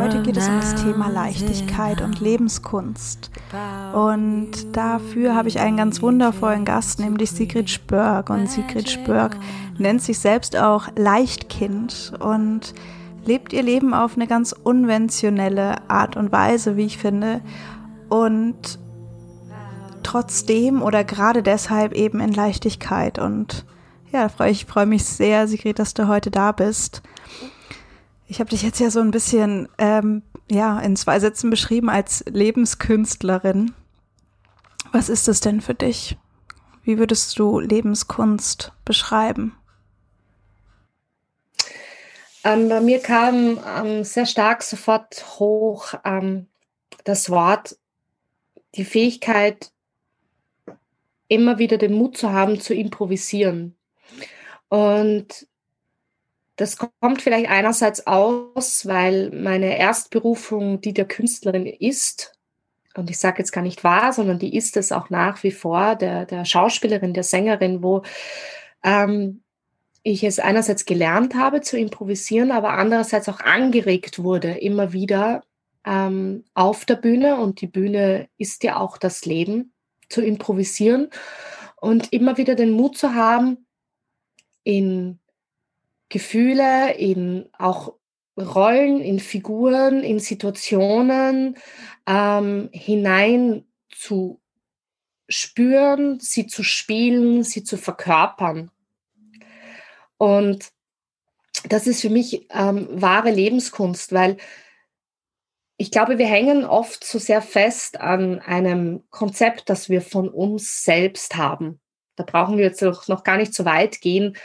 Heute 0.00 0.22
geht 0.24 0.36
es 0.36 0.48
um 0.48 0.56
das 0.56 0.74
Thema 0.74 1.08
Leichtigkeit 1.08 2.00
und 2.00 2.18
Lebenskunst. 2.18 3.30
Und 3.94 4.50
dafür 4.72 5.36
habe 5.36 5.46
ich 5.48 5.60
einen 5.60 5.76
ganz 5.76 6.02
wundervollen 6.02 6.64
Gast, 6.64 6.98
nämlich 6.98 7.30
Sigrid 7.30 7.70
Spörk. 7.70 8.28
Und 8.28 8.50
Sigrid 8.50 8.90
Spörk 8.90 9.36
nennt 9.78 10.02
sich 10.02 10.18
selbst 10.18 10.56
auch 10.56 10.88
Leichtkind 10.96 12.14
und 12.18 12.74
lebt 13.24 13.52
ihr 13.52 13.62
Leben 13.62 13.94
auf 13.94 14.16
eine 14.16 14.26
ganz 14.26 14.50
unkonventionelle 14.50 15.88
Art 15.88 16.16
und 16.16 16.32
Weise, 16.32 16.76
wie 16.76 16.86
ich 16.86 16.98
finde. 16.98 17.40
Und 18.08 18.80
trotzdem 20.02 20.82
oder 20.82 21.04
gerade 21.04 21.44
deshalb 21.44 21.92
eben 21.92 22.18
in 22.18 22.32
Leichtigkeit. 22.32 23.20
Und 23.20 23.64
ja, 24.16 24.46
ich 24.46 24.64
freue 24.64 24.86
mich 24.86 25.04
sehr, 25.04 25.46
Sigrid, 25.46 25.78
dass 25.78 25.92
du 25.92 26.08
heute 26.08 26.30
da 26.30 26.52
bist. 26.52 27.02
Ich 28.26 28.40
habe 28.40 28.50
dich 28.50 28.62
jetzt 28.62 28.80
ja 28.80 28.90
so 28.90 29.00
ein 29.00 29.10
bisschen 29.10 29.68
ähm, 29.78 30.22
ja, 30.50 30.78
in 30.80 30.96
zwei 30.96 31.20
Sätzen 31.20 31.50
beschrieben 31.50 31.90
als 31.90 32.24
Lebenskünstlerin. 32.26 33.74
Was 34.92 35.08
ist 35.10 35.28
es 35.28 35.40
denn 35.40 35.60
für 35.60 35.74
dich? 35.74 36.16
Wie 36.82 36.98
würdest 36.98 37.38
du 37.38 37.60
Lebenskunst 37.60 38.72
beschreiben? 38.84 39.54
Ähm, 42.42 42.68
bei 42.68 42.80
mir 42.80 43.00
kam 43.00 43.58
ähm, 43.76 44.02
sehr 44.04 44.26
stark 44.26 44.62
sofort 44.62 45.38
hoch 45.38 45.94
ähm, 46.04 46.46
das 47.04 47.28
Wort, 47.28 47.76
die 48.76 48.84
Fähigkeit, 48.84 49.72
immer 51.28 51.58
wieder 51.58 51.76
den 51.76 51.92
Mut 51.92 52.16
zu 52.16 52.32
haben, 52.32 52.60
zu 52.60 52.72
improvisieren. 52.72 53.75
Und 54.68 55.46
das 56.56 56.78
kommt 56.78 57.22
vielleicht 57.22 57.50
einerseits 57.50 58.06
aus, 58.06 58.86
weil 58.86 59.30
meine 59.30 59.78
Erstberufung 59.78 60.80
die 60.80 60.94
der 60.94 61.04
Künstlerin 61.04 61.66
ist. 61.66 62.32
Und 62.96 63.10
ich 63.10 63.18
sage 63.18 63.38
jetzt 63.38 63.52
gar 63.52 63.62
nicht 63.62 63.84
wahr, 63.84 64.12
sondern 64.14 64.38
die 64.38 64.56
ist 64.56 64.76
es 64.78 64.90
auch 64.90 65.10
nach 65.10 65.42
wie 65.42 65.50
vor, 65.50 65.96
der, 65.96 66.24
der 66.24 66.46
Schauspielerin, 66.46 67.12
der 67.12 67.24
Sängerin, 67.24 67.82
wo 67.82 68.02
ähm, 68.82 69.42
ich 70.02 70.24
es 70.24 70.38
einerseits 70.38 70.86
gelernt 70.86 71.34
habe 71.34 71.60
zu 71.60 71.76
improvisieren, 71.76 72.52
aber 72.52 72.72
andererseits 72.72 73.28
auch 73.28 73.40
angeregt 73.40 74.22
wurde, 74.22 74.52
immer 74.52 74.94
wieder 74.94 75.42
ähm, 75.84 76.44
auf 76.54 76.86
der 76.86 76.96
Bühne. 76.96 77.36
Und 77.36 77.60
die 77.60 77.66
Bühne 77.66 78.28
ist 78.38 78.62
ja 78.64 78.78
auch 78.78 78.96
das 78.96 79.26
Leben 79.26 79.72
zu 80.08 80.22
improvisieren 80.22 81.10
und 81.76 82.12
immer 82.14 82.38
wieder 82.38 82.54
den 82.54 82.70
Mut 82.70 82.96
zu 82.96 83.14
haben, 83.14 83.65
in 84.66 85.20
Gefühle, 86.08 86.92
in 86.94 87.48
auch 87.56 87.94
Rollen, 88.36 89.00
in 89.00 89.20
Figuren, 89.20 90.02
in 90.02 90.18
Situationen 90.18 91.56
ähm, 92.04 92.68
hinein 92.72 93.64
zu 93.90 94.40
spüren, 95.28 96.18
sie 96.20 96.48
zu 96.48 96.64
spielen, 96.64 97.44
sie 97.44 97.62
zu 97.62 97.78
verkörpern. 97.78 98.72
Und 100.18 100.72
das 101.68 101.86
ist 101.86 102.00
für 102.00 102.10
mich 102.10 102.48
ähm, 102.50 102.88
wahre 102.90 103.30
Lebenskunst, 103.30 104.12
weil 104.12 104.36
ich 105.76 105.92
glaube, 105.92 106.18
wir 106.18 106.26
hängen 106.26 106.64
oft 106.64 107.04
so 107.04 107.20
sehr 107.20 107.40
fest 107.40 108.00
an 108.00 108.40
einem 108.40 109.04
Konzept, 109.10 109.70
das 109.70 109.88
wir 109.88 110.02
von 110.02 110.28
uns 110.28 110.82
selbst 110.82 111.36
haben. 111.36 111.80
Da 112.16 112.24
brauchen 112.24 112.56
wir 112.56 112.64
jetzt 112.64 112.82
noch 112.82 113.24
gar 113.24 113.36
nicht 113.36 113.54
so 113.54 113.64
weit 113.64 114.00
gehen, 114.00 114.36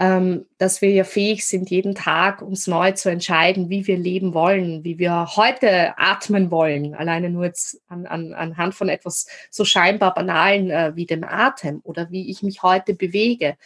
ähm, 0.00 0.46
dass 0.56 0.80
wir 0.80 0.90
ja 0.90 1.04
fähig 1.04 1.46
sind, 1.46 1.68
jeden 1.68 1.94
Tag 1.94 2.40
uns 2.40 2.66
neu 2.66 2.92
zu 2.92 3.10
entscheiden, 3.10 3.68
wie 3.68 3.86
wir 3.86 3.98
leben 3.98 4.32
wollen, 4.32 4.82
wie 4.82 4.98
wir 4.98 5.36
heute 5.36 5.98
atmen 5.98 6.50
wollen. 6.50 6.94
Alleine 6.94 7.28
nur 7.28 7.44
jetzt 7.44 7.82
an, 7.86 8.06
an, 8.06 8.32
anhand 8.32 8.74
von 8.74 8.88
etwas 8.88 9.26
so 9.50 9.66
scheinbar 9.66 10.14
Banalen 10.14 10.70
äh, 10.70 10.92
wie 10.96 11.04
dem 11.04 11.22
Atem 11.22 11.80
oder 11.84 12.10
wie 12.10 12.30
ich 12.30 12.42
mich 12.42 12.62
heute 12.62 12.94
bewege, 12.94 13.58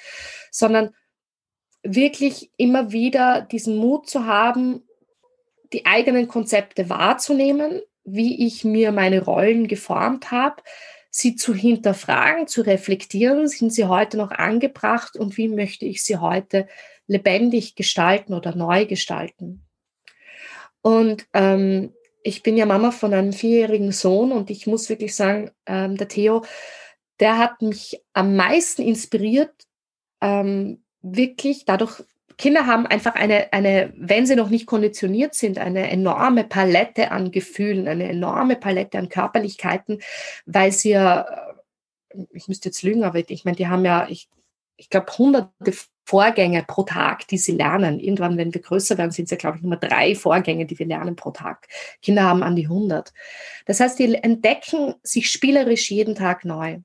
sondern 0.50 0.90
wirklich 1.84 2.50
immer 2.56 2.90
wieder 2.90 3.42
diesen 3.42 3.76
Mut 3.76 4.08
zu 4.08 4.26
haben, 4.26 4.82
die 5.72 5.86
eigenen 5.86 6.26
Konzepte 6.26 6.90
wahrzunehmen, 6.90 7.80
wie 8.04 8.44
ich 8.44 8.64
mir 8.64 8.90
meine 8.90 9.22
Rollen 9.24 9.68
geformt 9.68 10.32
habe, 10.32 10.62
sie 11.16 11.36
zu 11.36 11.54
hinterfragen, 11.54 12.48
zu 12.48 12.62
reflektieren, 12.62 13.46
sind 13.46 13.72
sie 13.72 13.84
heute 13.84 14.16
noch 14.16 14.32
angebracht 14.32 15.16
und 15.16 15.36
wie 15.36 15.46
möchte 15.46 15.84
ich 15.84 16.02
sie 16.02 16.16
heute 16.16 16.66
lebendig 17.06 17.76
gestalten 17.76 18.34
oder 18.34 18.56
neu 18.56 18.84
gestalten. 18.84 19.64
Und 20.82 21.24
ähm, 21.32 21.94
ich 22.24 22.42
bin 22.42 22.56
ja 22.56 22.66
Mama 22.66 22.90
von 22.90 23.14
einem 23.14 23.32
vierjährigen 23.32 23.92
Sohn 23.92 24.32
und 24.32 24.50
ich 24.50 24.66
muss 24.66 24.88
wirklich 24.88 25.14
sagen, 25.14 25.52
ähm, 25.66 25.96
der 25.96 26.08
Theo, 26.08 26.44
der 27.20 27.38
hat 27.38 27.62
mich 27.62 28.02
am 28.12 28.34
meisten 28.34 28.82
inspiriert, 28.82 29.54
ähm, 30.20 30.82
wirklich 31.00 31.64
dadurch, 31.64 32.02
Kinder 32.36 32.66
haben 32.66 32.86
einfach 32.86 33.14
eine, 33.14 33.52
eine, 33.52 33.92
wenn 33.96 34.26
sie 34.26 34.36
noch 34.36 34.50
nicht 34.50 34.66
konditioniert 34.66 35.34
sind, 35.34 35.58
eine 35.58 35.90
enorme 35.90 36.44
Palette 36.44 37.10
an 37.10 37.30
Gefühlen, 37.30 37.88
eine 37.88 38.08
enorme 38.08 38.56
Palette 38.56 38.98
an 38.98 39.08
Körperlichkeiten, 39.08 40.00
weil 40.46 40.72
sie 40.72 40.90
ja, 40.90 41.22
äh, 42.12 42.24
ich 42.32 42.48
müsste 42.48 42.68
jetzt 42.68 42.82
lügen, 42.82 43.04
aber 43.04 43.18
ich 43.18 43.44
meine, 43.44 43.56
die 43.56 43.68
haben 43.68 43.84
ja, 43.84 44.06
ich, 44.08 44.28
ich 44.76 44.90
glaube, 44.90 45.12
hunderte 45.16 45.72
Vorgänge 46.06 46.62
pro 46.66 46.82
Tag, 46.82 47.26
die 47.28 47.38
sie 47.38 47.52
lernen. 47.52 47.98
Irgendwann, 47.98 48.36
wenn 48.36 48.52
wir 48.52 48.60
größer 48.60 48.98
werden, 48.98 49.10
sind 49.10 49.24
es 49.24 49.30
ja, 49.30 49.36
glaube 49.36 49.56
ich, 49.56 49.62
nur 49.62 49.76
drei 49.76 50.14
Vorgänge, 50.14 50.66
die 50.66 50.78
wir 50.78 50.86
lernen 50.86 51.16
pro 51.16 51.30
Tag. 51.30 51.66
Kinder 52.02 52.24
haben 52.24 52.42
an 52.42 52.56
die 52.56 52.64
100. 52.64 53.12
Das 53.64 53.80
heißt, 53.80 53.98
die 53.98 54.14
entdecken 54.14 54.94
sich 55.02 55.30
spielerisch 55.30 55.90
jeden 55.90 56.14
Tag 56.14 56.44
neu. 56.44 56.78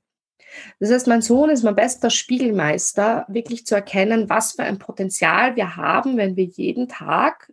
Das 0.78 0.90
heißt, 0.90 1.06
mein 1.06 1.22
Sohn 1.22 1.50
ist 1.50 1.62
mein 1.62 1.76
bester 1.76 2.10
Spiegelmeister, 2.10 3.26
wirklich 3.28 3.66
zu 3.66 3.74
erkennen, 3.74 4.28
was 4.28 4.52
für 4.52 4.62
ein 4.62 4.78
Potenzial 4.78 5.56
wir 5.56 5.76
haben, 5.76 6.16
wenn 6.16 6.36
wir 6.36 6.44
jeden 6.44 6.88
Tag 6.88 7.52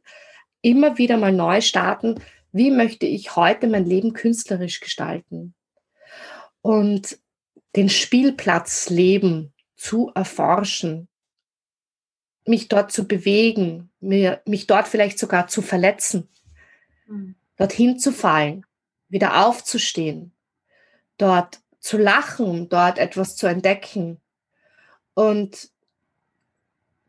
immer 0.61 0.97
wieder 0.97 1.17
mal 1.17 1.31
neu 1.31 1.61
starten, 1.61 2.19
wie 2.51 2.71
möchte 2.71 3.05
ich 3.05 3.35
heute 3.35 3.67
mein 3.67 3.85
Leben 3.85 4.13
künstlerisch 4.13 4.79
gestalten. 4.79 5.53
Und 6.61 7.19
den 7.75 7.89
Spielplatz 7.89 8.89
Leben 8.89 9.53
zu 9.75 10.11
erforschen, 10.15 11.07
mich 12.45 12.67
dort 12.67 12.91
zu 12.91 13.07
bewegen, 13.07 13.91
mir, 13.99 14.41
mich 14.45 14.67
dort 14.67 14.87
vielleicht 14.87 15.19
sogar 15.19 15.47
zu 15.47 15.61
verletzen, 15.61 16.29
mhm. 17.07 17.35
dorthin 17.57 17.99
zu 17.99 18.11
fallen, 18.11 18.65
wieder 19.09 19.45
aufzustehen, 19.45 20.33
dort 21.17 21.59
zu 21.79 21.97
lachen, 21.97 22.69
dort 22.69 22.97
etwas 22.97 23.35
zu 23.35 23.47
entdecken. 23.47 24.19
Und 25.13 25.69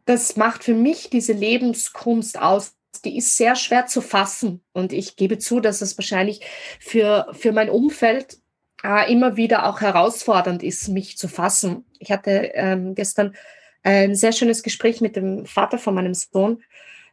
das 0.05 0.37
macht 0.37 0.65
für 0.65 0.75
mich 0.75 1.11
diese 1.11 1.33
Lebenskunst 1.33 2.41
aus. 2.41 2.75
Die 3.05 3.19
ist 3.19 3.37
sehr 3.37 3.55
schwer 3.55 3.87
zu 3.87 4.01
fassen. 4.01 4.63
Und 4.73 4.93
ich 4.93 5.17
gebe 5.17 5.39
zu, 5.39 5.61
dass 5.61 5.83
es 5.83 5.99
wahrscheinlich 5.99 6.41
für, 6.81 7.29
für 7.33 7.53
mein 7.53 7.69
Umfeld 7.69 8.39
äh, 8.83 9.13
immer 9.13 9.37
wieder 9.37 9.67
auch 9.67 9.81
herausfordernd 9.81 10.63
ist, 10.63 10.89
mich 10.89 11.19
zu 11.19 11.29
fassen. 11.29 11.85
Ich 11.99 12.11
hatte 12.11 12.53
ähm, 12.55 12.95
gestern 12.95 13.35
ein 13.83 14.15
sehr 14.15 14.33
schönes 14.33 14.63
Gespräch 14.63 15.01
mit 15.01 15.17
dem 15.17 15.47
Vater 15.47 15.79
von 15.79 15.95
meinem 15.95 16.15
Sohn, 16.15 16.63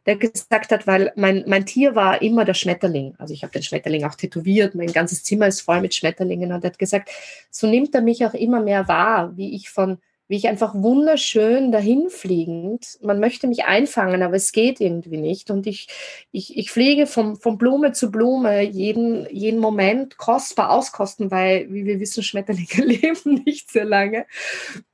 der 0.06 0.16
gesagt 0.16 0.70
hat, 0.70 0.86
weil 0.86 1.12
mein, 1.16 1.44
mein 1.46 1.66
Tier 1.66 1.94
war 1.94 2.22
immer 2.22 2.44
der 2.44 2.54
Schmetterling. 2.54 3.14
Also 3.18 3.34
ich 3.34 3.42
habe 3.42 3.52
den 3.52 3.62
Schmetterling 3.62 4.04
auch 4.04 4.14
tätowiert, 4.14 4.74
mein 4.74 4.92
ganzes 4.92 5.24
Zimmer 5.24 5.48
ist 5.48 5.60
voll 5.60 5.80
mit 5.80 5.94
Schmetterlingen 5.94 6.52
und 6.52 6.64
er 6.64 6.70
hat 6.70 6.78
gesagt, 6.78 7.10
so 7.50 7.66
nimmt 7.66 7.94
er 7.94 8.02
mich 8.02 8.24
auch 8.24 8.34
immer 8.34 8.60
mehr 8.60 8.86
wahr, 8.88 9.36
wie 9.36 9.54
ich 9.54 9.68
von 9.68 9.98
wie 10.28 10.36
ich 10.36 10.48
einfach 10.48 10.74
wunderschön 10.74 11.70
dahin 11.70 12.10
fliegend, 12.10 12.98
man 13.00 13.20
möchte 13.20 13.46
mich 13.46 13.64
einfangen, 13.64 14.22
aber 14.22 14.34
es 14.34 14.50
geht 14.50 14.80
irgendwie 14.80 15.18
nicht. 15.18 15.50
Und 15.50 15.66
ich, 15.66 15.88
ich, 16.32 16.56
ich 16.56 16.70
fliege 16.70 17.06
vom, 17.06 17.36
von 17.36 17.58
Blume 17.58 17.92
zu 17.92 18.10
Blume, 18.10 18.62
jeden, 18.62 19.28
jeden 19.30 19.60
Moment 19.60 20.16
kostbar 20.16 20.70
auskosten, 20.70 21.30
weil, 21.30 21.72
wie 21.72 21.84
wir 21.84 22.00
wissen, 22.00 22.24
Schmetterlinge 22.24 22.66
leben 22.84 23.42
nicht 23.44 23.70
sehr 23.70 23.84
lange. 23.84 24.26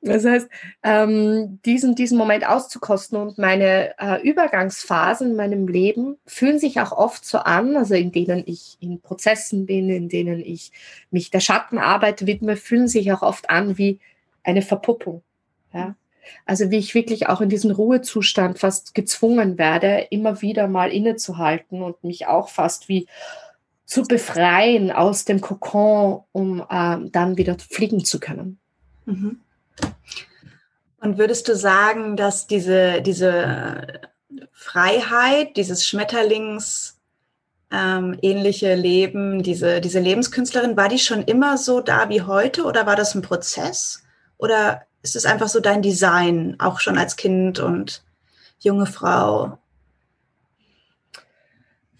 Das 0.03 0.25
heißt, 0.25 0.49
ähm, 0.83 1.61
diesen, 1.65 1.95
diesen 1.95 2.19
Moment 2.19 2.47
auszukosten 2.47 3.17
und 3.19 3.39
meine 3.39 3.95
äh, 3.99 4.21
Übergangsphasen 4.23 5.31
in 5.31 5.37
meinem 5.37 5.67
Leben 5.67 6.19
fühlen 6.27 6.59
sich 6.59 6.79
auch 6.79 6.93
oft 6.93 7.25
so 7.25 7.39
an, 7.39 7.77
also 7.77 7.95
in 7.95 8.13
denen 8.13 8.43
ich 8.45 8.77
in 8.81 9.01
Prozessen 9.01 9.65
bin, 9.65 9.89
in 9.89 10.11
denen 10.11 10.41
ich 10.41 10.73
mich 11.11 11.31
der 11.31 11.41
Schattenarbeit 11.41 12.27
widme, 12.27 12.57
fühlen 12.57 12.89
sich 12.89 13.13
auch 13.13 13.23
oft 13.23 13.49
an 13.49 13.79
wie 13.79 13.99
eine 14.43 14.63
Verpuppung. 14.63 15.23
Ja? 15.73 15.97
Also 16.47 16.71
wie 16.71 16.79
ich 16.79 16.95
wirklich 16.95 17.29
auch 17.29 17.41
in 17.41 17.49
diesen 17.49 17.71
Ruhezustand 17.71 18.59
fast 18.59 18.95
gezwungen 18.95 19.59
werde, 19.59 20.07
immer 20.11 20.43
wieder 20.43 20.69
mal 20.69 20.91
innezuhalten 20.91 21.83
und 21.83 22.03
mich 22.05 22.27
auch 22.27 22.49
fast 22.49 22.89
wie 22.89 23.07
zu 23.85 24.03
befreien 24.05 24.91
aus 24.91 25.25
dem 25.25 25.41
Kokon, 25.41 26.23
um 26.33 26.65
ähm, 26.71 27.13
dann 27.13 27.37
wieder 27.37 27.57
fliegen 27.59 28.05
zu 28.05 28.21
können. 28.21 28.59
Mhm. 29.05 29.41
Und 31.01 31.19
würdest 31.19 31.49
du 31.49 31.57
sagen, 31.57 32.17
dass 32.17 32.47
diese, 32.47 33.03
diese 33.03 34.01
Freiheit, 34.53 35.57
dieses 35.57 35.87
Schmetterlings 35.87 37.01
ähm, 37.73 38.17
ähnliche 38.23 38.75
Leben, 38.77 39.43
diese, 39.43 39.81
diese 39.81 39.99
Lebenskünstlerin, 39.99 40.77
war 40.77 40.89
die 40.89 40.99
schon 40.99 41.23
immer 41.23 41.59
so 41.59 41.81
da 41.81 42.09
wie 42.09 42.23
heute 42.23 42.65
oder 42.65 42.87
war 42.87 42.97
das 42.97 43.15
ein 43.15 43.23
Prozess? 43.23 44.02
Oder 44.43 44.83
ist 45.03 45.15
es 45.15 45.25
einfach 45.25 45.47
so 45.47 45.61
dein 45.61 45.83
Design, 45.83 46.57
auch 46.59 46.81
schon 46.81 46.99
als 46.99 47.15
Kind 47.15 47.61
und 47.61 48.03
junge 48.59 48.87
Frau? 48.87 49.57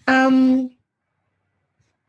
Ähm, 0.07 0.71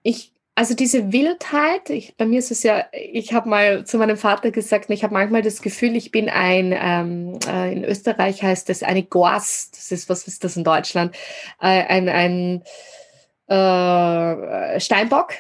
ich, 0.03 0.33
also 0.57 0.75
diese 0.75 1.13
Wildheit, 1.13 1.89
ich, 1.89 2.17
bei 2.17 2.27
mir 2.27 2.41
ist 2.41 2.51
es 2.51 2.65
ja, 2.65 2.85
ich 2.91 3.33
habe 3.33 3.49
mal 3.49 3.87
zu 3.87 3.97
meinem 3.97 4.17
Vater 4.17 4.51
gesagt, 4.51 4.91
ich 4.91 5.05
habe 5.05 5.15
manchmal 5.15 5.43
das 5.43 5.63
Gefühl, 5.63 5.95
ich 5.95 6.11
bin 6.11 6.29
ein, 6.29 6.75
ähm, 6.77 7.39
äh, 7.47 7.73
in 7.73 7.85
Österreich 7.85 8.43
heißt 8.43 8.69
das 8.69 8.83
eine 8.83 9.05
Goas, 9.05 9.71
das 9.71 9.93
ist, 9.93 10.09
was 10.09 10.27
ist 10.27 10.43
das 10.43 10.57
in 10.57 10.65
Deutschland? 10.65 11.15
Äh, 11.61 11.85
ein, 11.85 12.09
ein 12.09 12.65
äh, 13.47 14.81
Steinbock 14.81 15.35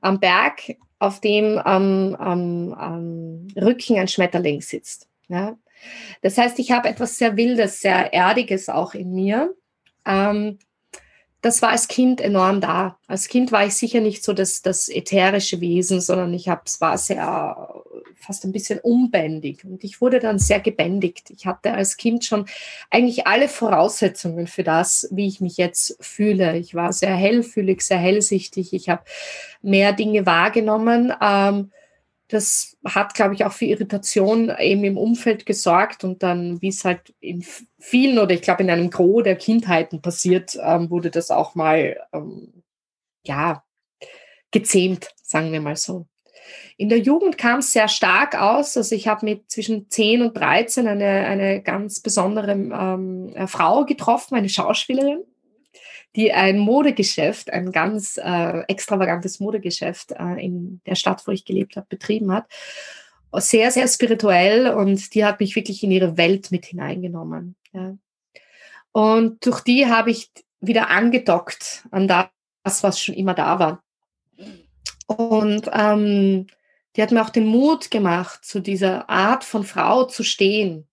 am 0.00 0.18
Berg, 0.18 0.62
auf 1.02 1.20
dem 1.20 1.58
am, 1.58 2.14
am, 2.14 2.72
am 2.74 3.48
Rücken 3.60 3.98
ein 3.98 4.06
Schmetterling 4.06 4.60
sitzt. 4.60 5.08
Ja? 5.28 5.58
Das 6.20 6.38
heißt, 6.38 6.60
ich 6.60 6.70
habe 6.70 6.88
etwas 6.88 7.16
sehr 7.16 7.36
Wildes, 7.36 7.80
sehr 7.80 8.12
Erdiges 8.12 8.68
auch 8.68 8.94
in 8.94 9.12
mir. 9.12 9.52
Ähm, 10.06 10.58
das 11.42 11.60
war 11.60 11.70
als 11.70 11.88
Kind 11.88 12.20
enorm 12.20 12.60
da. 12.60 12.96
Als 13.08 13.28
Kind 13.28 13.50
war 13.50 13.66
ich 13.66 13.74
sicher 13.74 14.00
nicht 14.00 14.22
so 14.24 14.32
das, 14.32 14.62
das 14.62 14.88
ätherische 14.88 15.60
Wesen, 15.60 16.00
sondern 16.00 16.32
ich 16.32 16.48
habe, 16.48 16.62
es 16.64 16.80
war 16.80 16.96
sehr 16.96 17.82
fast 18.14 18.44
ein 18.44 18.52
bisschen 18.52 18.78
unbändig 18.78 19.64
und 19.64 19.82
ich 19.82 20.00
wurde 20.00 20.20
dann 20.20 20.38
sehr 20.38 20.60
gebändigt. 20.60 21.30
Ich 21.30 21.44
hatte 21.44 21.72
als 21.72 21.96
Kind 21.96 22.24
schon 22.24 22.46
eigentlich 22.90 23.26
alle 23.26 23.48
Voraussetzungen 23.48 24.46
für 24.46 24.62
das, 24.62 25.08
wie 25.10 25.26
ich 25.26 25.40
mich 25.40 25.56
jetzt 25.56 25.96
fühle. 26.00 26.56
Ich 26.56 26.76
war 26.76 26.92
sehr 26.92 27.14
hellfühlig, 27.14 27.82
sehr 27.82 27.98
hellsichtig. 27.98 28.72
Ich 28.72 28.88
habe 28.88 29.02
mehr 29.60 29.92
Dinge 29.92 30.24
wahrgenommen. 30.24 31.12
Ähm, 31.20 31.72
das 32.32 32.78
hat, 32.84 33.14
glaube 33.14 33.34
ich, 33.34 33.44
auch 33.44 33.52
für 33.52 33.66
Irritation 33.66 34.50
eben 34.58 34.84
im 34.84 34.96
Umfeld 34.96 35.44
gesorgt 35.44 36.02
und 36.02 36.22
dann, 36.22 36.62
wie 36.62 36.68
es 36.68 36.84
halt 36.84 37.14
in 37.20 37.44
vielen 37.78 38.18
oder 38.18 38.34
ich 38.34 38.42
glaube 38.42 38.62
in 38.62 38.70
einem 38.70 38.90
Gros 38.90 39.22
der 39.22 39.36
Kindheiten 39.36 40.00
passiert, 40.00 40.58
ähm, 40.62 40.88
wurde 40.90 41.10
das 41.10 41.30
auch 41.30 41.54
mal, 41.54 42.00
ähm, 42.12 42.62
ja, 43.24 43.64
gezähmt, 44.50 45.10
sagen 45.22 45.52
wir 45.52 45.60
mal 45.60 45.76
so. 45.76 46.06
In 46.76 46.88
der 46.88 46.98
Jugend 46.98 47.38
kam 47.38 47.60
es 47.60 47.72
sehr 47.72 47.88
stark 47.88 48.40
aus. 48.40 48.76
Also 48.76 48.94
ich 48.94 49.06
habe 49.08 49.24
mit 49.24 49.50
zwischen 49.50 49.88
10 49.90 50.22
und 50.22 50.36
13 50.36 50.88
eine, 50.88 51.04
eine 51.04 51.62
ganz 51.62 52.00
besondere 52.00 52.52
ähm, 52.52 53.34
Frau 53.46 53.84
getroffen, 53.84 54.34
eine 54.34 54.48
Schauspielerin 54.48 55.22
die 56.16 56.32
ein 56.32 56.58
Modegeschäft, 56.58 57.52
ein 57.52 57.72
ganz 57.72 58.18
äh, 58.22 58.60
extravagantes 58.68 59.40
Modegeschäft 59.40 60.12
äh, 60.12 60.44
in 60.44 60.80
der 60.86 60.94
Stadt, 60.94 61.26
wo 61.26 61.32
ich 61.32 61.44
gelebt 61.44 61.76
habe, 61.76 61.86
betrieben 61.88 62.32
hat. 62.32 62.46
Sehr, 63.34 63.70
sehr 63.70 63.88
spirituell 63.88 64.68
und 64.68 65.14
die 65.14 65.24
hat 65.24 65.40
mich 65.40 65.56
wirklich 65.56 65.82
in 65.82 65.90
ihre 65.90 66.18
Welt 66.18 66.50
mit 66.50 66.66
hineingenommen. 66.66 67.56
Ja. 67.72 67.96
Und 68.92 69.46
durch 69.46 69.60
die 69.60 69.86
habe 69.86 70.10
ich 70.10 70.30
wieder 70.60 70.90
angedockt 70.90 71.86
an 71.90 72.06
das, 72.08 72.82
was 72.82 73.00
schon 73.00 73.14
immer 73.14 73.32
da 73.32 73.58
war. 73.58 73.82
Und 75.06 75.70
ähm, 75.72 76.46
die 76.94 77.02
hat 77.02 77.10
mir 77.10 77.22
auch 77.22 77.30
den 77.30 77.46
Mut 77.46 77.90
gemacht, 77.90 78.44
zu 78.44 78.60
dieser 78.60 79.08
Art 79.08 79.44
von 79.44 79.64
Frau 79.64 80.04
zu 80.04 80.22
stehen, 80.22 80.86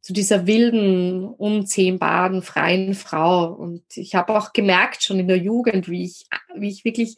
zu 0.00 0.12
dieser 0.12 0.46
wilden, 0.46 1.26
unzähmbaren, 1.26 2.42
freien 2.42 2.94
Frau. 2.94 3.52
Und 3.52 3.82
ich 3.96 4.14
habe 4.14 4.36
auch 4.36 4.52
gemerkt 4.52 5.02
schon 5.02 5.18
in 5.18 5.28
der 5.28 5.38
Jugend, 5.38 5.88
wie 5.88 6.04
ich, 6.04 6.26
wie 6.54 6.68
ich 6.68 6.84
wirklich 6.84 7.16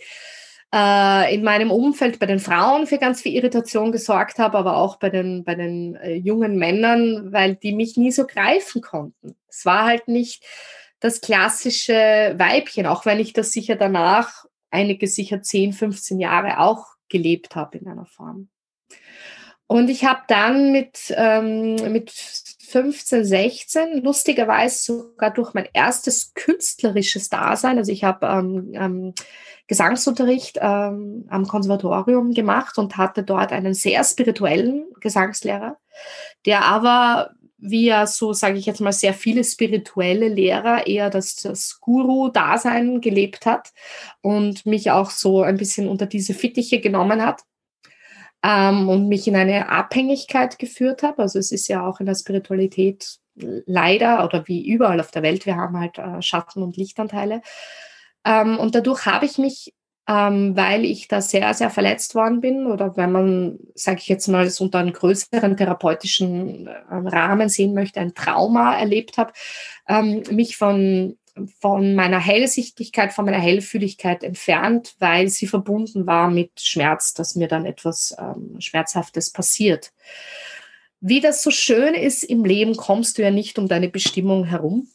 äh, 0.75 1.35
in 1.35 1.45
meinem 1.45 1.71
Umfeld 1.71 2.19
bei 2.19 2.27
den 2.27 2.41
Frauen 2.41 2.87
für 2.87 2.99
ganz 2.99 3.23
viel 3.23 3.35
Irritation 3.35 3.93
gesorgt 3.93 4.39
habe, 4.39 4.59
aber 4.59 4.77
auch 4.77 4.97
bei 4.97 5.11
den, 5.11 5.45
bei 5.45 5.55
den 5.55 5.97
äh, 5.97 6.15
jungen 6.15 6.57
Männern, 6.57 7.33
weil 7.33 7.55
die 7.57 7.73
mich 7.73 7.97
nie 7.97 8.11
so 8.11 8.27
greifen 8.27 8.83
konnten. 8.83 9.37
Es 9.49 9.65
war 9.65 9.85
halt 9.85 10.09
nicht 10.09 10.45
das 10.99 11.21
klassische 11.21 12.35
Weibchen, 12.37 12.87
auch 12.87 13.07
wenn 13.07 13.21
ich 13.21 13.33
das 13.33 13.53
sicher 13.53 13.77
danach 13.77 14.45
einige 14.71 15.07
sicher 15.07 15.43
10, 15.43 15.73
15 15.73 16.19
Jahre 16.19 16.59
auch 16.59 16.87
gelebt 17.09 17.55
habe 17.55 17.79
in 17.79 17.87
einer 17.87 18.07
Form. 18.07 18.49
Und 19.67 19.89
ich 19.89 20.05
habe 20.05 20.21
dann 20.29 20.73
mit, 20.73 21.15
ähm, 21.17 21.77
mit 21.93 22.11
15, 22.11 23.25
16 23.25 24.03
lustigerweise 24.03 24.85
sogar 24.85 25.31
durch 25.31 25.55
mein 25.55 25.69
erstes 25.73 26.35
künstlerisches 26.35 27.29
Dasein, 27.29 27.79
also 27.79 27.93
ich 27.93 28.05
habe 28.05 28.27
ähm, 28.27 28.73
ähm, 28.75 29.15
Gesangsunterricht 29.67 30.59
ähm, 30.61 31.25
am 31.29 31.47
Konservatorium 31.47 32.33
gemacht 32.33 32.79
und 32.79 32.97
hatte 32.97 33.23
dort 33.23 33.53
einen 33.53 33.75
sehr 33.75 34.05
spirituellen 34.05 34.87
Gesangslehrer, 35.01 35.79
der 36.45 36.65
aber 36.65 37.31
wie 37.59 37.87
ja 37.87 38.07
so, 38.07 38.33
sage 38.33 38.59
ich 38.59 38.67
jetzt 38.67 38.81
mal, 38.81 38.93
sehr 38.93 39.15
viele 39.15 39.45
spirituelle 39.45 40.29
Lehrer 40.29 40.87
eher 40.87 41.11
das, 41.11 41.37
das 41.37 41.79
Guru-Dasein 41.81 43.01
gelebt 43.01 43.47
hat 43.47 43.73
und 44.21 44.67
mich 44.67 44.91
auch 44.91 45.11
so 45.11 45.43
ein 45.43 45.57
bisschen 45.57 45.89
unter 45.89 46.07
diese 46.07 46.35
Fittiche 46.35 46.81
genommen 46.81 47.25
hat 47.25 47.43
ähm, 48.43 48.89
und 48.89 49.09
mich 49.09 49.27
in 49.29 49.37
eine 49.37 49.69
Abhängigkeit 49.69 50.59
geführt 50.59 51.03
habe. 51.03 51.23
Also 51.23 51.39
es 51.39 51.53
ist 51.53 51.69
ja 51.69 51.87
auch 51.87 52.01
in 52.01 52.07
der 52.07 52.15
Spiritualität 52.15 53.19
leider 53.35 54.25
oder 54.25 54.47
wie 54.47 54.67
überall 54.67 55.01
auf 55.01 55.11
der 55.11 55.23
Welt, 55.23 55.47
wir 55.47 55.57
haben 55.57 55.79
halt 55.79 55.99
äh, 55.99 56.21
Schatten- 56.21 56.63
und 56.63 56.77
Lichtanteile. 56.77 57.41
Ähm, 58.25 58.59
und 58.59 58.75
dadurch 58.75 59.07
habe 59.07 59.27
ich 59.27 59.39
mich 59.39 59.73
ähm, 60.09 60.57
weil 60.57 60.85
ich 60.85 61.07
da 61.07 61.21
sehr, 61.21 61.55
sehr 61.55 61.71
verletzt 61.71 62.15
worden 62.17 62.41
bin 62.41 62.67
oder 62.67 62.97
wenn 62.97 63.13
man, 63.13 63.59
sage 63.75 63.99
ich 64.01 64.09
jetzt 64.09 64.27
mal, 64.27 64.45
es 64.45 64.61
unter 64.61 64.79
einem 64.79 64.93
größeren 64.93 65.57
therapeutischen 65.57 66.67
äh, 66.67 66.73
Rahmen 66.91 67.49
sehen 67.49 67.73
möchte, 67.73 68.01
ein 68.01 68.15
Trauma 68.15 68.77
erlebt 68.77 69.17
habe, 69.17 69.33
ähm, 69.89 70.25
mich 70.31 70.57
von, 70.57 71.17
von 71.61 71.95
meiner 71.95 72.19
Hellsichtigkeit, 72.19 73.13
von 73.13 73.25
meiner 73.25 73.41
Hellfühligkeit 73.41 74.23
entfernt, 74.23 74.95
weil 74.99 75.29
sie 75.29 75.47
verbunden 75.47 76.07
war 76.07 76.31
mit 76.31 76.61
Schmerz, 76.61 77.15
dass 77.15 77.37
mir 77.37 77.49
dann 77.49 77.65
etwas 77.65 78.15
ähm, 78.19 78.61
Schmerzhaftes 78.61 79.31
passiert. 79.31 79.93
Wie 81.01 81.21
das 81.21 81.43
so 81.43 81.51
schön 81.51 81.95
ist 81.95 82.23
im 82.23 82.45
Leben, 82.45 82.77
kommst 82.77 83.19
du 83.19 83.23
ja 83.23 83.31
nicht 83.31 83.59
um 83.59 83.67
deine 83.67 83.89
Bestimmung 83.89 84.45
herum. 84.45 84.89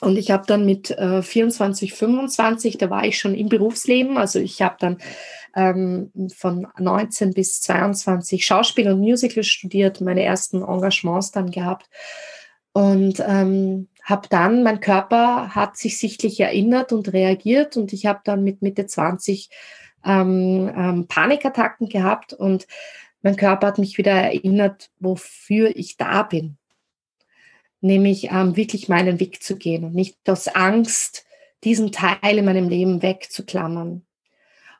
Und 0.00 0.16
ich 0.16 0.30
habe 0.30 0.44
dann 0.46 0.64
mit 0.64 0.90
äh, 0.92 1.22
24, 1.22 1.92
25, 1.92 2.78
da 2.78 2.88
war 2.88 3.04
ich 3.04 3.18
schon 3.18 3.34
im 3.34 3.48
Berufsleben. 3.48 4.16
Also 4.16 4.38
ich 4.38 4.62
habe 4.62 4.76
dann 4.78 4.98
ähm, 5.54 6.10
von 6.34 6.66
19 6.78 7.34
bis 7.34 7.60
22 7.60 8.46
Schauspiel 8.46 8.88
und 8.90 9.00
Musical 9.00 9.42
studiert, 9.42 10.00
meine 10.00 10.22
ersten 10.22 10.62
Engagements 10.62 11.32
dann 11.32 11.50
gehabt. 11.50 11.88
Und 12.72 13.22
ähm, 13.26 13.88
habe 14.02 14.28
dann, 14.30 14.62
mein 14.62 14.80
Körper 14.80 15.54
hat 15.54 15.76
sich 15.76 15.98
sichtlich 15.98 16.40
erinnert 16.40 16.92
und 16.92 17.12
reagiert. 17.12 17.76
Und 17.76 17.92
ich 17.92 18.06
habe 18.06 18.20
dann 18.24 18.44
mit 18.44 18.62
Mitte 18.62 18.86
20 18.86 19.50
ähm, 20.04 20.70
ähm, 20.74 21.06
Panikattacken 21.08 21.88
gehabt. 21.88 22.32
Und 22.32 22.66
mein 23.22 23.36
Körper 23.36 23.68
hat 23.68 23.78
mich 23.78 23.98
wieder 23.98 24.12
erinnert, 24.12 24.90
wofür 24.98 25.74
ich 25.74 25.96
da 25.96 26.22
bin 26.22 26.56
nämlich 27.80 28.30
ähm, 28.30 28.56
wirklich 28.56 28.88
meinen 28.88 29.20
Weg 29.20 29.42
zu 29.42 29.56
gehen 29.56 29.84
und 29.84 29.94
nicht 29.94 30.16
aus 30.28 30.48
Angst, 30.48 31.24
diesen 31.64 31.92
Teil 31.92 32.38
in 32.38 32.44
meinem 32.44 32.68
Leben 32.68 33.02
wegzuklammern. 33.02 34.04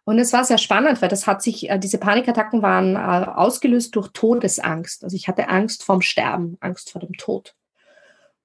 Und 0.04 0.18
es 0.18 0.32
war 0.32 0.44
sehr 0.44 0.58
spannend, 0.58 1.02
weil 1.02 1.08
das 1.08 1.26
hat 1.26 1.42
sich, 1.42 1.68
äh, 1.70 1.78
diese 1.78 1.98
Panikattacken 1.98 2.62
waren 2.62 2.96
äh, 2.96 3.30
ausgelöst 3.30 3.94
durch 3.96 4.08
Todesangst. 4.08 5.04
Also 5.04 5.14
ich 5.14 5.28
hatte 5.28 5.48
Angst 5.48 5.84
vorm 5.84 6.00
Sterben, 6.00 6.56
Angst 6.60 6.90
vor 6.90 7.00
dem 7.00 7.12
Tod. 7.12 7.54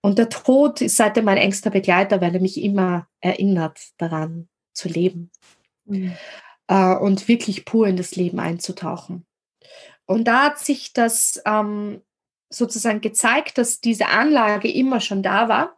Und 0.05 0.19
der 0.19 0.29
Tod 0.29 0.81
ist 0.81 0.97
seitdem 0.97 1.25
mein 1.25 1.37
engster 1.37 1.71
Begleiter, 1.71 2.21
weil 2.21 2.35
er 2.35 2.39
mich 2.39 2.61
immer 2.61 3.07
erinnert 3.21 3.79
daran 3.97 4.47
zu 4.71 4.87
leben. 4.87 5.31
Mhm. 5.85 6.13
Äh, 6.67 6.95
und 6.95 7.27
wirklich 7.27 7.65
pur 7.65 7.87
in 7.87 7.97
das 7.97 8.15
Leben 8.15 8.39
einzutauchen. 8.39 9.25
Und 10.05 10.25
da 10.27 10.43
hat 10.43 10.59
sich 10.59 10.93
das 10.93 11.41
ähm, 11.47 12.03
sozusagen 12.49 13.01
gezeigt, 13.01 13.57
dass 13.57 13.81
diese 13.81 14.09
Anlage 14.09 14.71
immer 14.71 15.01
schon 15.01 15.23
da 15.23 15.49
war 15.49 15.75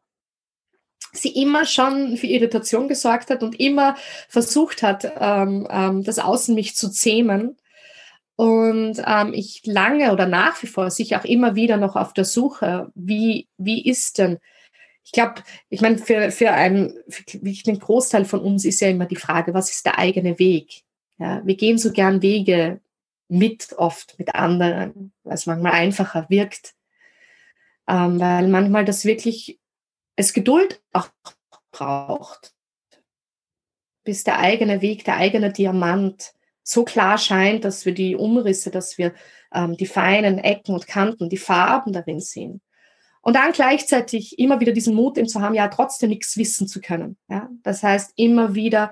sie 1.14 1.30
immer 1.30 1.66
schon 1.66 2.18
für 2.18 2.28
Irritation 2.28 2.88
gesorgt 2.88 3.30
hat 3.30 3.42
und 3.42 3.60
immer 3.60 3.96
versucht 4.28 4.84
hat, 4.84 5.10
ähm, 5.20 5.66
ähm, 5.70 6.04
das 6.04 6.20
Außen 6.20 6.54
mich 6.54 6.76
zu 6.76 6.90
zähmen. 6.90 7.58
Und 8.38 9.02
ähm, 9.04 9.34
ich 9.34 9.66
lange 9.66 10.14
oder 10.14 10.28
nach 10.28 10.62
wie 10.62 10.68
vor 10.68 10.92
sich 10.92 11.16
auch 11.16 11.26
immer 11.26 11.56
wieder 11.56 11.76
noch 11.78 11.96
auf 11.96 12.14
der 12.14 12.24
Suche, 12.24 12.92
wie, 12.94 13.48
wie 13.58 13.84
ist 13.84 14.20
denn, 14.20 14.38
ich 15.04 15.12
glaube, 15.12 15.42
ich 15.70 15.82
meine, 15.82 15.98
für, 15.98 16.30
für, 16.30 16.52
einen, 16.52 16.94
für 17.10 17.24
den 17.24 17.80
Großteil 17.80 18.26
von 18.26 18.42
uns 18.42 18.64
ist 18.64 18.80
ja 18.80 18.90
immer 18.90 19.08
die 19.08 19.16
Frage, 19.16 19.56
was 19.56 19.72
ist 19.72 19.88
der 19.88 19.98
eigene 19.98 20.38
Weg? 20.38 20.84
Ja, 21.18 21.42
wir 21.46 21.56
gehen 21.56 21.80
so 21.80 21.92
gern 21.92 22.22
Wege 22.22 22.80
mit, 23.28 23.74
oft 23.76 24.20
mit 24.20 24.36
anderen, 24.36 25.14
weil 25.24 25.34
es 25.34 25.48
manchmal 25.48 25.72
einfacher 25.72 26.28
wirkt, 26.30 26.76
ähm, 27.88 28.20
weil 28.20 28.48
manchmal 28.50 28.86
das 28.86 29.04
wirklich 29.04 29.60
es 30.16 30.34
Geduld 30.34 30.80
auch 30.94 31.10
braucht, 31.72 32.54
bis 34.04 34.24
der 34.24 34.38
eigene 34.38 34.82
Weg, 34.82 35.06
der 35.06 35.18
eigene 35.18 35.52
Diamant 35.52 36.36
so 36.68 36.84
klar 36.84 37.18
scheint, 37.18 37.64
dass 37.64 37.86
wir 37.86 37.94
die 37.94 38.16
Umrisse, 38.16 38.72
dass 38.72 38.98
wir 38.98 39.14
ähm, 39.54 39.78
die 39.78 39.86
feinen 39.86 40.38
Ecken 40.38 40.76
und 40.76 40.86
Kanten, 40.86 41.30
die 41.30 41.38
Farben 41.38 41.94
darin 41.94 42.20
sehen. 42.20 42.62
Und 43.22 43.36
dann 43.36 43.54
gleichzeitig 43.54 44.38
immer 44.38 44.60
wieder 44.60 44.74
diesen 44.74 44.94
Mut 44.94 45.18
eben 45.18 45.30
zu 45.30 45.42
haben, 45.42 45.56
ja, 45.56 45.70
trotzdem 45.70 46.10
nichts 46.10 46.36
wissen 46.36 46.68
zu 46.68 46.82
können. 46.82 47.18
Ja? 47.30 47.50
Das 47.64 47.84
heißt, 47.84 48.14
immer 48.18 48.54
wieder 48.54 48.92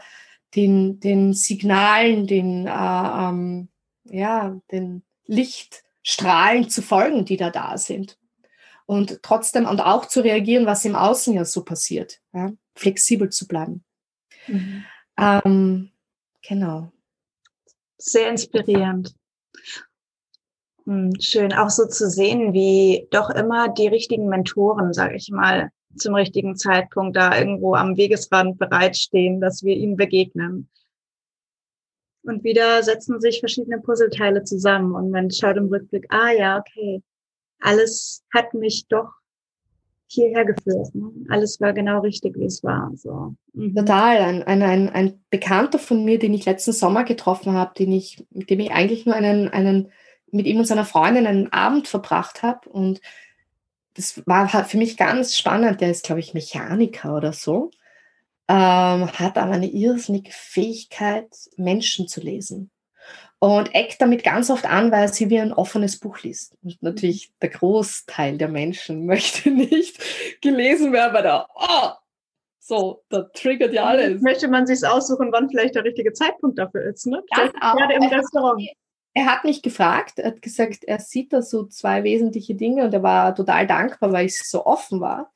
den, 0.55 1.01
den 1.01 1.33
Signalen, 1.33 2.27
den, 2.27 2.65
äh, 2.65 2.69
ähm, 2.71 3.67
ja, 4.05 4.57
den 4.71 5.03
Lichtstrahlen 5.25 6.69
zu 6.69 6.81
folgen, 6.81 7.25
die 7.25 7.37
da 7.37 7.49
da 7.49 7.77
sind 7.77 8.17
und 8.85 9.19
trotzdem 9.21 9.65
und 9.65 9.81
auch 9.81 10.05
zu 10.05 10.21
reagieren, 10.21 10.65
was 10.65 10.85
im 10.85 10.95
Außen 10.95 11.33
ja 11.33 11.43
so 11.43 11.65
passiert. 11.65 12.21
Ja? 12.33 12.51
Flexibel 12.73 13.29
zu 13.29 13.47
bleiben. 13.47 13.83
Mhm. 14.47 14.85
Ähm, 15.17 15.91
genau. 16.41 16.91
Sehr 18.07 18.29
inspirierend. 18.29 19.15
Hm, 20.85 21.13
schön 21.19 21.53
auch 21.53 21.71
so 21.71 21.87
zu 21.87 22.07
sehen, 22.07 22.53
wie 22.53 23.07
doch 23.09 23.31
immer 23.31 23.69
die 23.69 23.87
richtigen 23.87 24.27
Mentoren, 24.27 24.93
sage 24.93 25.15
ich 25.15 25.31
mal, 25.31 25.71
zum 25.97 26.13
richtigen 26.13 26.55
Zeitpunkt 26.55 27.17
da 27.17 27.35
irgendwo 27.35 27.73
am 27.73 27.97
Wegesrand 27.97 28.59
bereitstehen, 28.59 29.41
dass 29.41 29.63
wir 29.63 29.75
ihnen 29.75 29.95
begegnen. 29.95 30.69
Und 32.21 32.43
wieder 32.43 32.83
setzen 32.83 33.19
sich 33.19 33.39
verschiedene 33.39 33.81
Puzzleteile 33.81 34.43
zusammen 34.43 34.93
und 34.93 35.09
man 35.09 35.31
schaut 35.31 35.57
im 35.57 35.69
Rückblick, 35.69 36.05
ah 36.09 36.31
ja, 36.31 36.59
okay, 36.59 37.01
alles 37.59 38.23
hat 38.31 38.53
mich 38.53 38.85
doch 38.87 39.09
hierher 40.07 40.45
geführt. 40.45 40.93
Ne? 40.93 41.11
Alles 41.29 41.59
war 41.59 41.73
genau 41.73 41.99
richtig, 41.99 42.35
wie 42.37 42.45
es 42.45 42.63
war. 42.63 42.91
So. 42.95 43.35
Mhm. 43.53 43.75
Total. 43.75 44.17
Ein, 44.17 44.43
ein, 44.43 44.61
ein, 44.63 44.89
ein 44.89 45.23
Bekannter 45.29 45.79
von 45.79 46.03
mir, 46.05 46.19
den 46.19 46.33
ich 46.33 46.45
letzten 46.45 46.71
Sommer 46.71 47.03
getroffen 47.03 47.53
habe, 47.53 47.73
den 47.77 47.91
ich, 47.91 48.25
mit 48.31 48.49
dem 48.49 48.59
ich 48.59 48.71
eigentlich 48.71 49.05
nur 49.05 49.15
einen, 49.15 49.49
einen, 49.49 49.91
mit 50.31 50.45
ihm 50.45 50.59
und 50.59 50.65
seiner 50.65 50.85
Freundin 50.85 51.27
einen 51.27 51.51
Abend 51.51 51.87
verbracht 51.87 52.43
habe. 52.43 52.69
Und 52.69 53.01
das 53.95 54.21
war 54.25 54.47
für 54.65 54.77
mich 54.77 54.97
ganz 54.97 55.37
spannend. 55.37 55.81
Der 55.81 55.91
ist, 55.91 56.05
glaube 56.05 56.19
ich, 56.19 56.33
Mechaniker 56.33 57.15
oder 57.15 57.33
so. 57.33 57.71
Ähm, 58.47 59.11
hat 59.11 59.37
aber 59.37 59.53
eine 59.53 59.67
irrsinnige 59.67 60.31
Fähigkeit, 60.31 61.27
Menschen 61.57 62.07
zu 62.07 62.21
lesen 62.21 62.69
und 63.39 63.73
eckt 63.75 64.01
damit 64.01 64.23
ganz 64.23 64.49
oft 64.49 64.65
an, 64.65 64.91
weil 64.91 65.11
sie 65.11 65.29
wie 65.29 65.39
ein 65.39 65.53
offenes 65.53 65.99
Buch 65.99 66.21
liest. 66.21 66.55
Und 66.63 66.81
natürlich 66.81 67.31
der 67.41 67.49
Großteil 67.49 68.37
der 68.37 68.47
Menschen 68.47 69.05
möchte 69.05 69.49
nicht 69.51 70.01
gelesen 70.41 70.93
werden, 70.93 71.13
weil 71.13 71.23
da, 71.23 71.47
oh, 71.53 71.89
so, 72.59 73.03
da 73.09 73.21
triggert 73.21 73.73
ja 73.73 73.85
alles. 73.85 74.21
Möchte 74.21 74.47
man 74.47 74.65
sich 74.65 74.85
aussuchen, 74.85 75.31
wann 75.31 75.49
vielleicht 75.49 75.75
der 75.75 75.83
richtige 75.83 76.13
Zeitpunkt 76.13 76.57
dafür 76.57 76.81
ist, 76.85 77.05
ne? 77.05 77.23
Gerade 77.31 77.93
im 77.93 78.03
Restaurant. 78.03 78.67
Er 79.13 79.27
hat 79.27 79.43
mich 79.45 79.61
gefragt, 79.61 80.17
er 80.17 80.31
hat 80.31 80.41
gesagt, 80.41 80.83
er 80.83 80.99
sieht 80.99 81.31
da 81.31 81.41
so 81.41 81.65
zwei 81.65 82.03
wesentliche 82.03 82.55
Dinge 82.55 82.83
und 82.83 82.93
er 82.93 83.03
war 83.03 83.35
total 83.35 83.67
dankbar, 83.67 84.11
weil 84.11 84.25
ich 84.25 84.37
so 84.39 84.65
offen 84.65 84.99
war. 84.99 85.31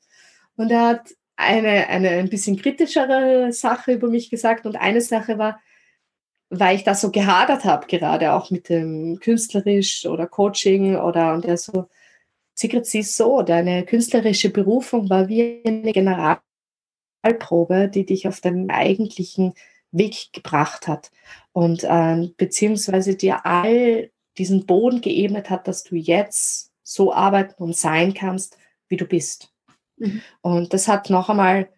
Und 0.56 0.70
er 0.70 0.86
hat 0.86 1.14
eine, 1.36 1.88
eine 1.88 2.10
ein 2.10 2.28
bisschen 2.28 2.60
kritischere 2.60 3.52
Sache 3.52 3.92
über 3.92 4.08
mich 4.08 4.28
gesagt 4.28 4.66
und 4.66 4.76
eine 4.76 5.00
Sache 5.00 5.38
war, 5.38 5.60
weil 6.50 6.76
ich 6.76 6.84
da 6.84 6.94
so 6.94 7.10
gehadert 7.10 7.64
habe, 7.64 7.86
gerade 7.86 8.32
auch 8.34 8.50
mit 8.50 8.68
dem 8.68 9.18
künstlerisch 9.20 10.04
oder 10.04 10.26
Coaching 10.26 10.96
oder 10.96 11.32
und 11.32 11.44
der 11.44 11.56
so, 11.56 11.88
Sigrid, 12.54 12.86
siehst 12.86 13.16
so, 13.16 13.42
deine 13.42 13.84
künstlerische 13.84 14.50
Berufung 14.50 15.08
war 15.08 15.28
wie 15.28 15.62
eine 15.64 15.92
Generalprobe, 15.92 17.88
die 17.88 18.04
dich 18.04 18.26
auf 18.28 18.40
deinen 18.40 18.70
eigentlichen 18.70 19.54
Weg 19.92 20.32
gebracht 20.32 20.88
hat 20.88 21.10
und 21.52 21.84
äh, 21.84 22.28
beziehungsweise 22.36 23.16
dir 23.16 23.46
all 23.46 24.10
diesen 24.36 24.66
Boden 24.66 25.00
geebnet 25.00 25.50
hat, 25.50 25.68
dass 25.68 25.84
du 25.84 25.96
jetzt 25.96 26.72
so 26.82 27.12
arbeiten 27.12 27.62
und 27.62 27.76
sein 27.76 28.12
kannst, 28.12 28.58
wie 28.88 28.96
du 28.96 29.04
bist. 29.06 29.52
Mhm. 29.96 30.22
Und 30.40 30.72
das 30.72 30.88
hat 30.88 31.10
noch 31.10 31.28
einmal, 31.28 31.68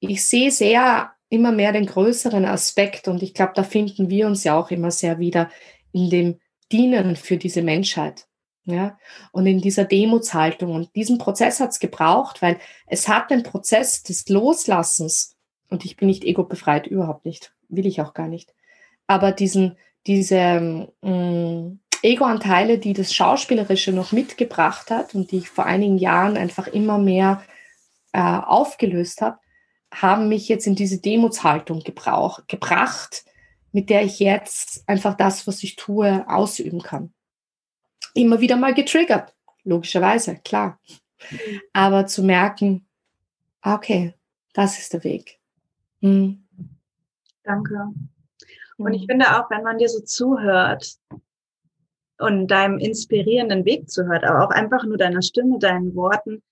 ich 0.00 0.24
sehe 0.24 0.50
sehr 0.50 1.12
immer 1.30 1.52
mehr 1.52 1.72
den 1.72 1.86
größeren 1.86 2.44
Aspekt 2.44 3.08
und 3.08 3.22
ich 3.22 3.34
glaube, 3.34 3.52
da 3.54 3.62
finden 3.62 4.10
wir 4.10 4.26
uns 4.26 4.44
ja 4.44 4.58
auch 4.58 4.70
immer 4.70 4.90
sehr 4.90 5.18
wieder 5.18 5.50
in 5.92 6.10
dem 6.10 6.40
Dienen 6.72 7.16
für 7.16 7.36
diese 7.36 7.62
Menschheit. 7.62 8.26
Ja, 8.64 8.98
und 9.32 9.46
in 9.46 9.62
dieser 9.62 9.86
Demutshaltung. 9.86 10.74
Und 10.74 10.94
diesen 10.94 11.16
Prozess 11.16 11.58
hat 11.58 11.70
es 11.70 11.78
gebraucht, 11.78 12.42
weil 12.42 12.58
es 12.86 13.08
hat 13.08 13.30
den 13.30 13.42
Prozess 13.42 14.02
des 14.02 14.28
Loslassens, 14.28 15.36
und 15.70 15.86
ich 15.86 15.96
bin 15.96 16.08
nicht 16.08 16.22
ego-befreit, 16.22 16.86
überhaupt 16.86 17.24
nicht, 17.24 17.54
will 17.70 17.86
ich 17.86 18.02
auch 18.02 18.12
gar 18.12 18.28
nicht, 18.28 18.52
aber 19.06 19.32
diesen, 19.32 19.78
diese 20.06 20.92
ähm, 21.02 21.80
Ego-Anteile, 22.02 22.78
die 22.78 22.92
das 22.92 23.14
Schauspielerische 23.14 23.92
noch 23.92 24.12
mitgebracht 24.12 24.90
hat 24.90 25.14
und 25.14 25.32
die 25.32 25.38
ich 25.38 25.48
vor 25.48 25.64
einigen 25.64 25.96
Jahren 25.96 26.36
einfach 26.36 26.66
immer 26.66 26.98
mehr 26.98 27.42
äh, 28.12 28.20
aufgelöst 28.20 29.22
habe, 29.22 29.38
haben 29.92 30.28
mich 30.28 30.48
jetzt 30.48 30.66
in 30.66 30.74
diese 30.74 31.00
Demutshaltung 31.00 31.80
gebrauch, 31.80 32.40
gebracht, 32.46 33.24
mit 33.72 33.90
der 33.90 34.04
ich 34.04 34.18
jetzt 34.18 34.88
einfach 34.88 35.14
das, 35.14 35.46
was 35.46 35.62
ich 35.62 35.76
tue, 35.76 36.24
ausüben 36.28 36.82
kann. 36.82 37.12
Immer 38.14 38.40
wieder 38.40 38.56
mal 38.56 38.74
getriggert, 38.74 39.34
logischerweise, 39.64 40.36
klar. 40.44 40.80
Aber 41.72 42.06
zu 42.06 42.22
merken, 42.22 42.86
ah, 43.60 43.74
okay, 43.74 44.14
das 44.52 44.78
ist 44.78 44.92
der 44.92 45.04
Weg. 45.04 45.38
Hm. 46.00 46.46
Danke. 47.42 47.92
Und 48.76 48.94
ich 48.94 49.06
finde 49.06 49.36
auch, 49.36 49.50
wenn 49.50 49.62
man 49.62 49.78
dir 49.78 49.88
so 49.88 50.00
zuhört 50.00 50.96
und 52.18 52.48
deinem 52.48 52.78
inspirierenden 52.78 53.64
Weg 53.64 53.90
zuhört, 53.90 54.24
aber 54.24 54.44
auch 54.44 54.50
einfach 54.50 54.84
nur 54.84 54.96
deiner 54.96 55.22
Stimme, 55.22 55.58
deinen 55.58 55.94
Worten, 55.94 56.42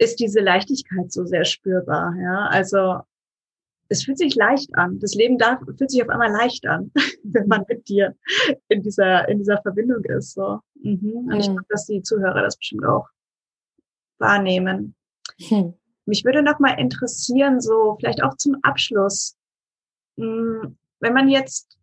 ist 0.00 0.18
diese 0.18 0.40
Leichtigkeit 0.40 1.12
so 1.12 1.24
sehr 1.26 1.44
spürbar. 1.44 2.14
Ja, 2.18 2.46
also 2.46 3.00
es 3.88 4.04
fühlt 4.04 4.18
sich 4.18 4.34
leicht 4.34 4.74
an. 4.74 4.98
Das 4.98 5.14
Leben 5.14 5.36
da 5.36 5.60
fühlt 5.76 5.90
sich 5.90 6.02
auf 6.02 6.08
einmal 6.08 6.30
leicht 6.30 6.66
an, 6.66 6.90
wenn 7.22 7.46
man 7.46 7.64
mit 7.68 7.88
dir 7.88 8.16
in 8.68 8.82
dieser 8.82 9.28
in 9.28 9.38
dieser 9.38 9.60
Verbindung 9.60 10.02
ist. 10.04 10.32
So. 10.32 10.60
Mhm. 10.82 11.28
Und 11.28 11.36
ich 11.38 11.46
glaube, 11.46 11.66
dass 11.68 11.86
die 11.86 12.02
Zuhörer 12.02 12.42
das 12.42 12.56
bestimmt 12.56 12.86
auch 12.86 13.08
wahrnehmen. 14.18 14.94
Hm. 15.38 15.74
Mich 16.06 16.24
würde 16.24 16.42
noch 16.42 16.58
mal 16.58 16.78
interessieren, 16.78 17.60
so 17.60 17.96
vielleicht 17.98 18.22
auch 18.22 18.36
zum 18.36 18.56
Abschluss, 18.62 19.36
hm, 20.18 20.76
wenn 21.00 21.12
man 21.12 21.28
jetzt 21.28 21.78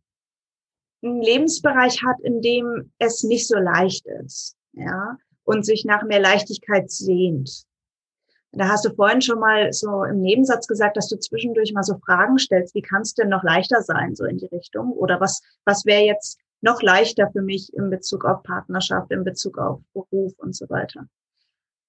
einen 1.03 1.21
Lebensbereich 1.21 2.03
hat, 2.03 2.19
in 2.21 2.41
dem 2.41 2.91
es 3.00 3.24
nicht 3.24 3.47
so 3.47 3.57
leicht 3.57 4.05
ist, 4.05 4.55
ja, 4.74 5.17
und 5.43 5.65
sich 5.65 5.86
nach 5.86 6.03
mehr 6.03 6.19
Leichtigkeit 6.19 6.91
sehnt. 6.91 7.66
Da 8.54 8.70
hast 8.70 8.86
du 8.86 8.94
vorhin 8.94 9.22
schon 9.22 9.39
mal 9.39 9.72
so 9.74 10.04
im 10.04 10.22
Nebensatz 10.22 10.68
gesagt, 10.68 10.98
dass 10.98 11.10
du 11.10 11.18
zwischendurch 11.20 11.74
mal 11.74 11.84
so 11.84 11.98
Fragen 11.98 12.39
stellst, 12.39 12.74
wie 12.75 12.82
kann 12.82 13.01
es 13.01 13.13
denn 13.13 13.30
noch 13.30 13.44
leichter 13.44 13.82
sein, 13.82 14.16
so 14.16 14.25
in 14.25 14.38
die 14.38 14.48
Richtung? 14.48 14.94
Oder 14.94 15.20
was, 15.20 15.42
was 15.66 15.86
wäre 15.86 16.04
jetzt 16.04 16.39
noch 16.62 16.82
leichter 16.82 17.30
für 17.32 17.42
mich 17.42 17.74
in 17.74 17.89
Bezug 17.89 18.25
auf 18.25 18.44
Partnerschaft, 18.44 19.12
in 19.12 19.24
Bezug 19.24 19.58
auf 19.58 19.82
Beruf 19.94 20.34
und 20.38 20.56
so 20.56 20.70
weiter? 20.70 21.08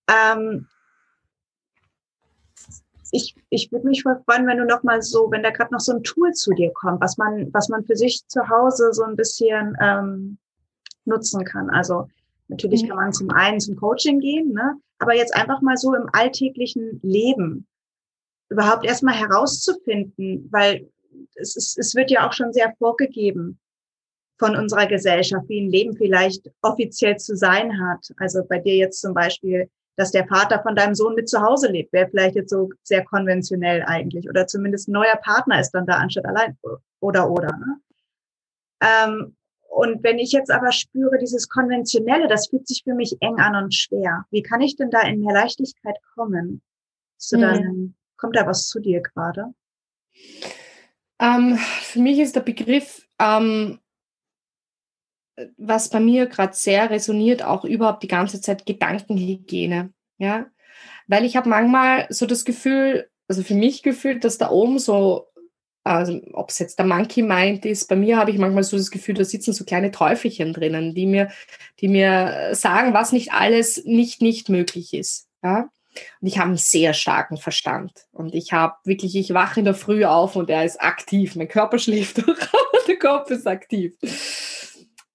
Ähm, 0.09 0.67
ich, 3.13 3.35
ich 3.49 3.73
würde 3.73 3.87
mich 3.87 4.03
freuen, 4.03 4.47
wenn 4.47 4.59
du 4.59 4.65
noch 4.65 4.83
mal 4.83 5.01
so, 5.01 5.31
wenn 5.31 5.43
da 5.43 5.51
gerade 5.51 5.73
noch 5.73 5.81
so 5.81 5.93
ein 5.93 6.03
Tool 6.03 6.33
zu 6.33 6.53
dir 6.53 6.73
kommt, 6.73 7.01
was 7.01 7.17
man, 7.17 7.53
was 7.55 7.69
man 7.69 7.85
für 7.85 7.97
sich 7.97 8.27
zu 8.27 8.49
Hause 8.49 8.93
so 8.93 9.05
ein 9.05 9.17
bisschen 9.17 9.77
ähm, 9.81 10.39
nutzen 11.05 11.45
kann. 11.45 11.71
Also 11.71 12.09
natürlich 12.49 12.83
mhm. 12.83 12.89
kann 12.89 12.97
man 12.97 13.13
zum 13.13 13.31
einen 13.31 13.61
zum 13.61 13.77
Coaching 13.77 14.21
gehen, 14.21 14.53
ne? 14.53 14.75
aber 14.99 15.15
jetzt 15.15 15.35
einfach 15.35 15.61
mal 15.61 15.77
so 15.77 15.95
im 15.95 16.09
alltäglichen 16.13 17.01
Leben 17.03 17.67
überhaupt 18.51 18.85
erstmal 18.85 19.15
herauszufinden, 19.15 20.49
weil 20.51 20.91
es, 21.35 21.57
ist, 21.57 21.79
es 21.79 21.95
wird 21.95 22.11
ja 22.11 22.27
auch 22.27 22.33
schon 22.33 22.53
sehr 22.53 22.75
vorgegeben 22.79 23.59
von 24.39 24.57
unserer 24.57 24.87
Gesellschaft, 24.87 25.49
wie 25.49 25.61
ein 25.61 25.71
Leben 25.71 25.97
vielleicht 25.97 26.51
offiziell 26.63 27.17
zu 27.17 27.37
sein 27.37 27.81
hat. 27.81 28.09
Also 28.19 28.45
bei 28.49 28.59
dir 28.59 28.77
jetzt 28.77 29.01
zum 29.01 29.15
Beispiel 29.15 29.69
dass 29.99 30.13
der 30.13 30.29
Vater 30.29 30.63
von 30.63 30.77
deinem 30.77 30.95
Sohn 30.95 31.17
mit 31.17 31.29
zu 31.29 31.43
Hause 31.43 31.73
lebt. 31.73 31.93
Wäre 31.93 32.09
vielleicht 32.09 32.37
jetzt 32.37 32.51
so 32.51 32.71
sehr 32.85 33.05
konventionell 33.05 33.83
eigentlich. 33.85 34.29
Oder 34.29 34.47
zumindest 34.47 34.89
ein 34.89 34.93
neuer 34.93 35.17
Partner 35.17 35.59
ist 35.59 35.73
dann 35.73 35.87
da 35.87 35.95
anstatt 35.95 36.25
allein. 36.25 36.57
Oder, 37.01 37.29
oder. 37.29 37.49
Ne? 37.49 37.81
Ähm, 38.81 39.37
und 39.79 40.03
wenn 40.03 40.19
ich 40.19 40.33
jetzt 40.33 40.51
aber 40.51 40.73
spüre, 40.73 41.19
dieses 41.19 41.49
Konventionelle, 41.49 42.29
das 42.29 42.49
fühlt 42.49 42.67
sich 42.67 42.83
für 42.85 42.95
mich 42.95 43.17
eng 43.21 43.39
an 43.39 43.65
und 43.65 43.75
schwer. 43.75 44.25
Wie 44.31 44.43
kann 44.43 44.61
ich 44.61 44.77
denn 44.77 44.91
da 44.91 45.03
in 45.03 45.21
mehr 45.21 45.35
Leichtigkeit 45.35 45.97
kommen? 46.15 46.63
So 47.17 47.37
mhm. 47.37 47.41
dann, 47.41 47.95
kommt 48.17 48.37
da 48.37 48.47
was 48.47 48.67
zu 48.67 48.81
dir 48.81 49.01
gerade? 49.01 49.55
Ähm, 51.21 51.57
für 51.57 52.01
mich 52.01 52.19
ist 52.19 52.35
der 52.37 52.41
Begriff 52.41 53.07
ähm, 53.19 53.79
was 55.57 55.89
bei 55.89 56.01
mir 56.01 56.27
gerade 56.27 56.55
sehr 56.55 56.91
resoniert, 56.91 57.43
auch 57.43 57.65
überhaupt 57.65 58.03
die 58.03 58.09
ganze 58.09 58.41
Zeit 58.41 58.67
Gedankenhygiene. 58.67 59.93
Ja, 60.19 60.47
weil 61.07 61.25
ich 61.25 61.37
habe 61.37 61.49
manchmal 61.49 62.07
so 62.11 62.27
das 62.27 62.45
Gefühl, 62.45 63.09
also 63.29 63.43
für 63.43 63.55
mich 63.55 63.83
gefühlt, 63.83 64.25
dass 64.25 64.39
da 64.39 64.51
oben 64.51 64.79
so, 64.79 65.29
also 65.97 66.21
ob 66.33 66.51
es 66.51 66.59
jetzt 66.59 66.79
der 66.79 66.87
Monkey 66.87 67.23
Mind 67.23 67.65
ist, 67.65 67.89
bei 67.89 67.97
mir 67.97 68.17
habe 68.17 68.31
ich 68.31 68.39
manchmal 68.39 68.65
so 68.65 68.77
das 68.77 68.91
Gefühl, 68.91 69.15
da 69.15 69.25
sitzen 69.25 69.53
so 69.53 69.65
kleine 69.65 69.91
Teufelchen 69.91 70.53
drinnen, 70.53 70.95
die 70.95 71.07
mir, 71.07 71.31
die 71.81 71.89
mir 71.89 72.51
sagen, 72.53 72.95
was 72.95 73.13
nicht 73.13 73.33
alles 73.33 73.85
nicht 73.85 74.23
nicht 74.23 74.49
möglich 74.49 74.95
ist. 74.95 75.29
Ja. 75.43 75.69
Und 76.21 76.29
ich 76.29 76.39
habe 76.39 76.49
einen 76.49 76.57
sehr 76.57 76.95
starken 76.95 77.37
Verstand. 77.37 77.93
Und 78.13 78.35
ich 78.35 78.53
habe 78.53 78.77
wirklich, 78.85 79.17
ich 79.17 79.35
wache 79.35 79.61
in 79.61 79.65
der 79.65 79.75
Früh 79.75 80.05
auf 80.05 80.37
und 80.37 80.51
er 80.51 80.65
ist 80.65 80.81
aktiv. 80.81 81.35
Mein 81.37 81.49
Körper 81.49 81.79
schläft 81.79 82.19
durch, 82.19 82.41
aber 82.41 82.85
der 82.87 82.99
Kopf 82.99 83.31
ist 83.31 83.47
aktiv. 83.47 83.95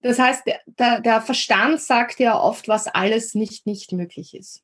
Das 0.01 0.19
heißt, 0.19 0.43
der, 0.67 0.99
der 0.99 1.21
Verstand 1.21 1.79
sagt 1.79 2.19
ja 2.19 2.37
oft, 2.37 2.67
was 2.67 2.87
alles 2.87 3.35
nicht 3.35 3.65
nicht 3.65 3.93
möglich 3.93 4.35
ist. 4.35 4.61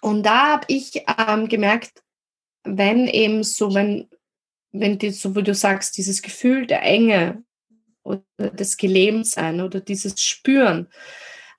Und 0.00 0.24
da 0.24 0.52
habe 0.52 0.66
ich 0.68 1.02
ähm, 1.28 1.48
gemerkt, 1.48 2.02
wenn 2.62 3.08
eben 3.08 3.42
so, 3.42 3.74
wenn, 3.74 4.08
wenn 4.74 4.98
die, 4.98 5.10
so 5.10 5.34
wie 5.36 5.42
du 5.42 5.54
sagst, 5.54 5.96
dieses 5.96 6.20
Gefühl 6.20 6.66
der 6.66 6.82
Enge 6.82 7.42
oder 8.02 8.22
des 8.38 8.76
Gelähmtsein 8.76 9.60
oder 9.60 9.80
dieses 9.80 10.20
Spüren, 10.20 10.88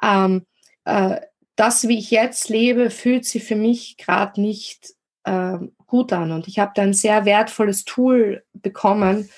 ähm, 0.03 0.45
äh, 0.83 1.21
das, 1.55 1.87
wie 1.87 1.97
ich 1.97 2.11
jetzt 2.11 2.49
lebe, 2.49 2.89
fühlt 2.89 3.25
sich 3.25 3.43
für 3.45 3.55
mich 3.55 3.97
gerade 3.97 4.41
nicht 4.41 4.93
äh, 5.23 5.57
gut 5.87 6.11
an. 6.11 6.33
Und 6.33 6.47
ich 6.47 6.59
habe 6.59 6.73
da 6.75 6.81
ein 6.81 6.93
sehr 6.93 7.23
wertvolles 7.25 7.85
Tool 7.85 8.43
bekommen, 8.53 9.29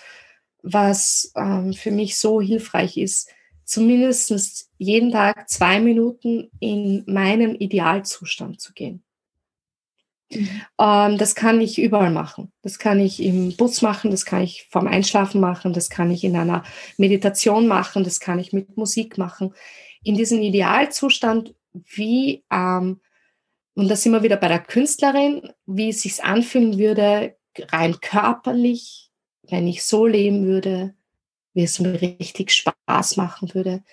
was 0.63 1.31
ähm, 1.35 1.73
für 1.73 1.91
mich 1.91 2.17
so 2.17 2.41
hilfreich 2.41 2.97
ist, 2.97 3.29
zumindest 3.63 4.71
jeden 4.79 5.11
Tag 5.11 5.47
zwei 5.49 5.79
Minuten 5.79 6.49
in 6.59 7.03
meinen 7.05 7.55
Idealzustand 7.55 8.59
zu 8.59 8.73
gehen. 8.73 9.03
Mhm. 10.31 10.61
Ähm, 10.79 11.17
das 11.17 11.35
kann 11.35 11.61
ich 11.61 11.79
überall 11.79 12.11
machen. 12.11 12.51
Das 12.61 12.79
kann 12.79 12.99
ich 12.99 13.21
im 13.21 13.55
Bus 13.55 13.81
machen, 13.81 14.11
das 14.11 14.25
kann 14.25 14.41
ich 14.41 14.67
vorm 14.69 14.87
Einschlafen 14.87 15.39
machen, 15.39 15.73
das 15.73 15.89
kann 15.89 16.11
ich 16.11 16.23
in 16.23 16.35
einer 16.35 16.63
Meditation 16.97 17.67
machen, 17.67 18.03
das 18.03 18.19
kann 18.19 18.39
ich 18.39 18.53
mit 18.53 18.77
Musik 18.77 19.17
machen. 19.17 19.53
In 20.03 20.15
diesem 20.15 20.41
Idealzustand, 20.41 21.55
wie, 21.73 22.43
ähm, 22.51 22.99
und 23.75 23.87
das 23.89 24.03
sind 24.03 24.11
wir 24.11 24.23
wieder 24.23 24.37
bei 24.37 24.47
der 24.47 24.59
Künstlerin, 24.59 25.49
wie 25.65 25.89
es 25.89 26.01
sich 26.01 26.23
anfühlen 26.23 26.77
würde, 26.77 27.35
rein 27.71 27.99
körperlich, 28.01 29.11
wenn 29.43 29.67
ich 29.67 29.83
so 29.83 30.05
leben 30.05 30.45
würde, 30.45 30.93
wie 31.53 31.63
es 31.63 31.79
mir 31.79 32.01
richtig 32.01 32.51
Spaß 32.51 33.17
machen 33.17 33.53
würde, 33.53 33.83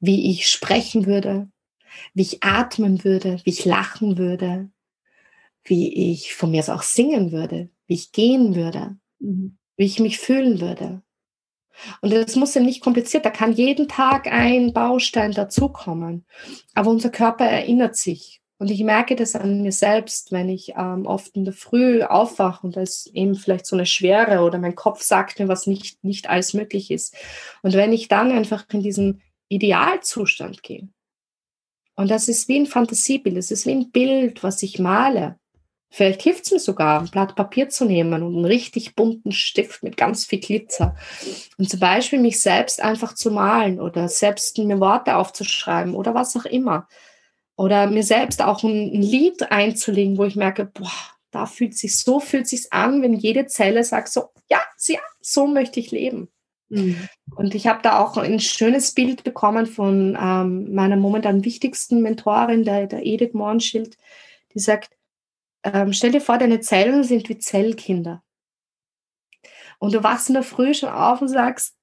wie 0.00 0.30
ich 0.30 0.48
sprechen 0.48 1.06
würde, 1.06 1.48
wie 2.14 2.22
ich 2.22 2.42
atmen 2.42 3.04
würde, 3.04 3.40
wie 3.44 3.50
ich 3.50 3.64
lachen 3.64 4.16
würde, 4.18 4.70
wie 5.64 6.12
ich 6.12 6.34
von 6.34 6.50
mir 6.50 6.60
aus 6.60 6.68
auch 6.68 6.82
singen 6.82 7.32
würde, 7.32 7.70
wie 7.86 7.94
ich 7.94 8.12
gehen 8.12 8.54
würde, 8.54 8.96
mhm. 9.18 9.58
wie 9.76 9.84
ich 9.84 10.00
mich 10.00 10.18
fühlen 10.18 10.60
würde. 10.60 11.02
Und 12.00 12.12
das 12.12 12.36
muss 12.36 12.54
ja 12.54 12.60
nicht 12.60 12.82
kompliziert, 12.82 13.24
da 13.24 13.30
kann 13.30 13.52
jeden 13.52 13.88
Tag 13.88 14.26
ein 14.26 14.72
Baustein 14.72 15.32
dazukommen. 15.32 16.26
Aber 16.74 16.90
unser 16.90 17.10
Körper 17.10 17.46
erinnert 17.46 17.96
sich 17.96 18.42
und 18.62 18.70
ich 18.70 18.84
merke 18.84 19.16
das 19.16 19.34
an 19.34 19.62
mir 19.62 19.72
selbst, 19.72 20.30
wenn 20.30 20.48
ich 20.48 20.74
ähm, 20.76 21.04
oft 21.04 21.34
in 21.34 21.44
der 21.44 21.52
Früh 21.52 22.04
aufwache 22.04 22.64
und 22.64 22.76
da 22.76 22.82
ist 22.82 23.08
eben 23.08 23.34
vielleicht 23.34 23.66
so 23.66 23.74
eine 23.74 23.86
Schwere 23.86 24.44
oder 24.44 24.58
mein 24.58 24.76
Kopf 24.76 25.02
sagt 25.02 25.40
mir, 25.40 25.48
was 25.48 25.66
nicht, 25.66 26.04
nicht 26.04 26.30
alles 26.30 26.54
möglich 26.54 26.92
ist. 26.92 27.16
Und 27.62 27.72
wenn 27.72 27.92
ich 27.92 28.06
dann 28.06 28.30
einfach 28.30 28.64
in 28.70 28.80
diesen 28.80 29.20
Idealzustand 29.48 30.62
gehe, 30.62 30.88
und 31.96 32.08
das 32.08 32.28
ist 32.28 32.46
wie 32.46 32.60
ein 32.60 32.66
Fantasiebild, 32.66 33.36
es 33.36 33.50
ist 33.50 33.66
wie 33.66 33.72
ein 33.72 33.90
Bild, 33.90 34.44
was 34.44 34.62
ich 34.62 34.78
male. 34.78 35.40
Vielleicht 35.94 36.22
hilft 36.22 36.46
es 36.46 36.52
mir 36.52 36.58
sogar, 36.58 37.00
ein 37.00 37.10
Blatt 37.10 37.36
Papier 37.36 37.68
zu 37.68 37.84
nehmen 37.84 38.22
und 38.22 38.34
einen 38.34 38.44
richtig 38.46 38.96
bunten 38.96 39.30
Stift 39.30 39.82
mit 39.82 39.98
ganz 39.98 40.24
viel 40.24 40.40
Glitzer. 40.40 40.96
Und 41.58 41.68
zum 41.68 41.80
Beispiel 41.80 42.18
mich 42.18 42.40
selbst 42.40 42.80
einfach 42.80 43.14
zu 43.14 43.30
malen 43.30 43.78
oder 43.78 44.08
selbst 44.08 44.56
mir 44.56 44.80
Worte 44.80 45.16
aufzuschreiben 45.16 45.94
oder 45.94 46.14
was 46.14 46.34
auch 46.34 46.46
immer. 46.46 46.88
Oder 47.56 47.88
mir 47.88 48.04
selbst 48.04 48.40
auch 48.40 48.62
ein, 48.64 48.90
ein 48.94 49.02
Lied 49.02 49.52
einzulegen, 49.52 50.16
wo 50.16 50.24
ich 50.24 50.34
merke, 50.34 50.64
boah, 50.64 50.90
da 51.30 51.44
fühlt 51.44 51.76
sich 51.76 51.98
so 51.98 52.20
fühlt 52.20 52.48
sich 52.48 52.72
an, 52.72 53.02
wenn 53.02 53.12
jede 53.12 53.44
Zelle 53.44 53.84
sagt 53.84 54.08
so, 54.08 54.30
ja, 54.48 54.62
ja, 54.86 55.00
so 55.20 55.46
möchte 55.46 55.78
ich 55.78 55.90
leben. 55.90 56.28
Mhm. 56.70 57.06
Und 57.36 57.54
ich 57.54 57.66
habe 57.66 57.80
da 57.82 57.98
auch 57.98 58.16
ein 58.16 58.40
schönes 58.40 58.92
Bild 58.92 59.24
bekommen 59.24 59.66
von 59.66 60.16
ähm, 60.18 60.72
meiner 60.74 60.96
momentan 60.96 61.44
wichtigsten 61.44 62.00
Mentorin, 62.00 62.64
der, 62.64 62.86
der 62.86 63.04
Edith 63.04 63.34
Mornschild, 63.34 63.98
die 64.54 64.58
sagt, 64.58 64.88
ähm, 65.64 65.92
stell 65.92 66.12
dir 66.12 66.20
vor, 66.20 66.38
deine 66.38 66.60
Zellen 66.60 67.04
sind 67.04 67.28
wie 67.28 67.38
Zellkinder. 67.38 68.22
Und 69.78 69.94
du 69.94 70.02
wachst 70.02 70.28
in 70.28 70.34
der 70.34 70.42
Früh 70.42 70.74
schon 70.74 70.90
auf 70.90 71.20
und 71.20 71.28
sagst, 71.28 71.76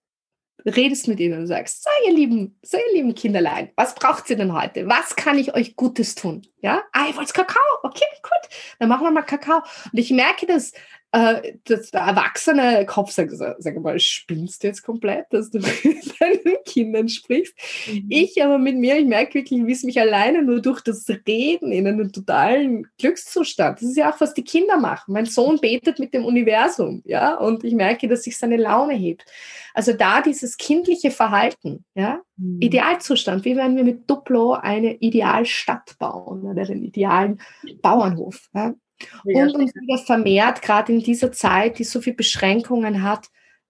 redest 0.65 1.07
mit 1.07 1.19
ihnen 1.19 1.39
und 1.39 1.47
sagst, 1.47 1.83
so 1.83 1.89
ihr 2.05 2.13
lieben, 2.13 2.59
so 2.61 2.77
ihr 2.77 2.93
lieben 2.93 3.15
Kinderlein, 3.15 3.71
was 3.75 3.95
braucht 3.95 4.29
ihr 4.29 4.35
denn 4.35 4.53
heute? 4.53 4.87
Was 4.87 5.15
kann 5.15 5.37
ich 5.37 5.53
euch 5.53 5.75
Gutes 5.75 6.15
tun? 6.15 6.45
Ja, 6.61 6.83
ah, 6.91 7.07
ihr 7.07 7.15
wollt 7.15 7.33
Kakao? 7.33 7.61
Okay, 7.83 8.05
gut, 8.21 8.57
dann 8.79 8.89
machen 8.89 9.03
wir 9.03 9.11
mal 9.11 9.21
Kakao. 9.23 9.61
Und 9.91 9.97
ich 9.97 10.11
merke, 10.11 10.45
dass 10.45 10.73
äh, 11.11 11.53
das 11.65 11.89
der 11.89 12.01
erwachsene 12.01 12.85
Kopf 12.85 13.11
sagt, 13.11 13.31
sag 13.35 13.79
mal, 13.81 13.99
spinnst 13.99 14.61
du 14.61 14.67
jetzt 14.67 14.83
komplett, 14.83 15.25
dass 15.31 15.49
du 15.49 15.59
mit 15.59 15.73
deinen 16.19 16.57
Kindern 16.65 17.09
sprichst? 17.09 17.55
Mhm. 17.87 18.05
Ich 18.09 18.43
aber 18.43 18.59
mit 18.59 18.77
mir, 18.77 18.97
ich 18.97 19.07
merke 19.07 19.35
wirklich, 19.35 19.65
wie 19.65 19.71
es 19.71 19.83
mich 19.83 19.99
alleine 19.99 20.43
nur 20.43 20.61
durch 20.61 20.81
das 20.81 21.07
Reden 21.27 21.71
in 21.71 21.87
einen 21.87 22.11
totalen 22.11 22.87
Glückszustand. 22.99 23.81
Das 23.81 23.89
ist 23.89 23.97
ja 23.97 24.11
auch, 24.11 24.21
was 24.21 24.35
die 24.35 24.43
Kinder 24.43 24.77
machen. 24.77 25.13
Mein 25.13 25.25
Sohn 25.25 25.59
betet 25.59 25.97
mit 25.97 26.13
dem 26.13 26.25
Universum, 26.25 27.01
ja, 27.05 27.35
und 27.35 27.63
ich 27.63 27.73
merke, 27.73 28.07
dass 28.07 28.23
sich 28.23 28.37
seine 28.37 28.57
Laune 28.57 28.93
hebt. 28.93 29.25
Also 29.73 29.93
da 29.93 30.21
dieses 30.21 30.57
kindliche 30.57 31.09
Verhalten, 31.09 31.85
ja, 31.95 32.21
mhm. 32.37 32.61
Idealzustand, 32.61 33.45
wie 33.45 33.55
wenn 33.55 33.75
wir 33.75 33.83
mit 33.83 34.09
Duplo 34.09 34.53
eine 34.53 34.95
Idealstadt 34.95 35.97
bauen 35.97 36.43
oder 36.43 36.61
einen 36.61 36.83
idealen 36.83 37.41
Bauernhof. 37.81 38.49
Ja? 38.53 38.75
Und 39.23 39.55
uns 39.55 39.75
wieder 39.75 39.97
vermehrt, 39.97 40.61
gerade 40.61 40.91
in 40.91 40.99
dieser 40.99 41.31
Zeit, 41.31 41.79
die 41.79 41.83
so 41.83 42.01
viele 42.01 42.15
Beschränkungen 42.15 43.03
hat, 43.03 43.29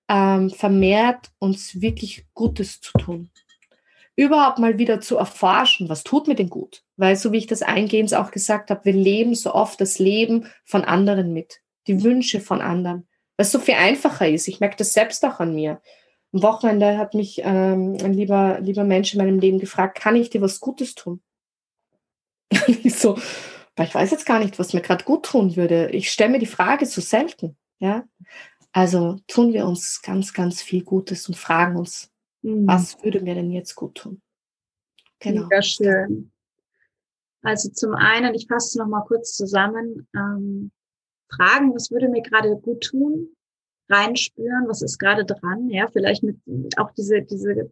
ähm, 0.10 0.50
vermehrt 0.50 1.30
uns 1.38 1.82
wirklich 1.82 2.26
Gutes 2.34 2.82
zu 2.82 2.98
tun. 2.98 3.30
Überhaupt 4.16 4.60
mal 4.60 4.78
wieder 4.78 5.00
zu 5.00 5.18
erforschen, 5.18 5.88
was 5.88 6.04
tut 6.04 6.28
mir 6.28 6.36
denn 6.36 6.50
gut? 6.50 6.84
Weil, 6.98 7.16
so 7.16 7.32
wie 7.32 7.38
ich 7.38 7.48
das 7.48 7.62
eingehend 7.62 8.14
auch 8.14 8.32
gesagt 8.32 8.70
habe, 8.70 8.84
wir 8.84 8.94
leben 8.94 9.34
so 9.36 9.54
oft 9.54 9.80
das 9.80 10.00
Leben 10.00 10.48
von 10.66 10.84
anderen 10.84 11.32
mit, 11.32 11.62
die 11.88 12.04
Wünsche 12.04 12.42
von 12.42 12.60
anderen, 12.60 13.08
weil 13.38 13.46
es 13.46 13.52
so 13.52 13.60
viel 13.60 13.76
einfacher 13.76 14.28
ist. 14.28 14.48
Ich 14.50 14.60
merke 14.60 14.76
das 14.76 14.94
selbst 14.94 15.24
auch 15.24 15.40
an 15.40 15.56
mir. 15.56 15.80
Am 16.34 16.44
Wochenende 16.44 16.98
hat 16.98 17.14
mich 17.14 17.42
ähm, 17.44 17.98
ein 18.04 18.14
lieber, 18.14 18.60
lieber 18.60 18.84
Mensch 18.84 19.14
in 19.14 19.20
meinem 19.20 19.40
Leben 19.40 19.60
gefragt, 19.60 19.98
kann 19.98 20.16
ich 20.16 20.30
dir 20.30 20.42
was 20.42 20.60
Gutes 20.60 20.96
tun? 20.96 21.22
so, 22.90 23.18
ich 23.84 23.96
weiß 23.96 24.12
jetzt 24.12 24.26
gar 24.26 24.40
nicht, 24.40 24.60
was 24.60 24.74
mir 24.74 24.82
gerade 24.82 25.06
gut 25.06 25.26
tun 25.26 25.56
würde. 25.56 25.90
Ich 25.92 26.12
stelle 26.12 26.32
mir 26.32 26.40
die 26.40 26.46
Frage 26.46 26.86
zu 26.86 27.02
selten. 27.02 27.58
Ja? 27.80 28.08
Also 28.72 29.20
tun 29.28 29.54
wir 29.54 29.66
uns 29.66 30.02
ganz, 30.02 30.34
ganz 30.34 30.62
viel 30.62 30.84
Gutes 30.84 31.28
und 31.28 31.36
fragen 31.36 31.78
uns, 31.78 32.12
mhm. 32.42 32.68
was 32.68 33.04
würde 33.04 33.22
mir 33.22 33.36
denn 33.36 33.52
jetzt 33.52 33.76
gut 33.76 33.96
tun? 33.96 34.22
Genau. 35.20 35.48
Sehr 35.50 35.62
schön. 35.62 36.32
Also 37.42 37.70
zum 37.70 37.94
einen, 37.94 38.34
ich 38.36 38.48
fasse 38.48 38.68
es 38.68 38.76
nochmal 38.76 39.06
kurz 39.06 39.34
zusammen, 39.34 40.08
ähm, 40.16 40.72
fragen, 41.34 41.74
was 41.74 41.92
würde 41.92 42.10
mir 42.10 42.22
gerade 42.22 42.56
gut 42.58 42.84
tun, 42.84 43.30
reinspüren, 43.90 44.68
was 44.68 44.82
ist 44.82 45.00
gerade 45.00 45.26
dran, 45.26 45.70
ja, 45.70 45.88
vielleicht 45.88 46.24
mit 46.24 46.38
auch 46.78 46.92
diese, 46.92 47.22
diese, 47.22 47.72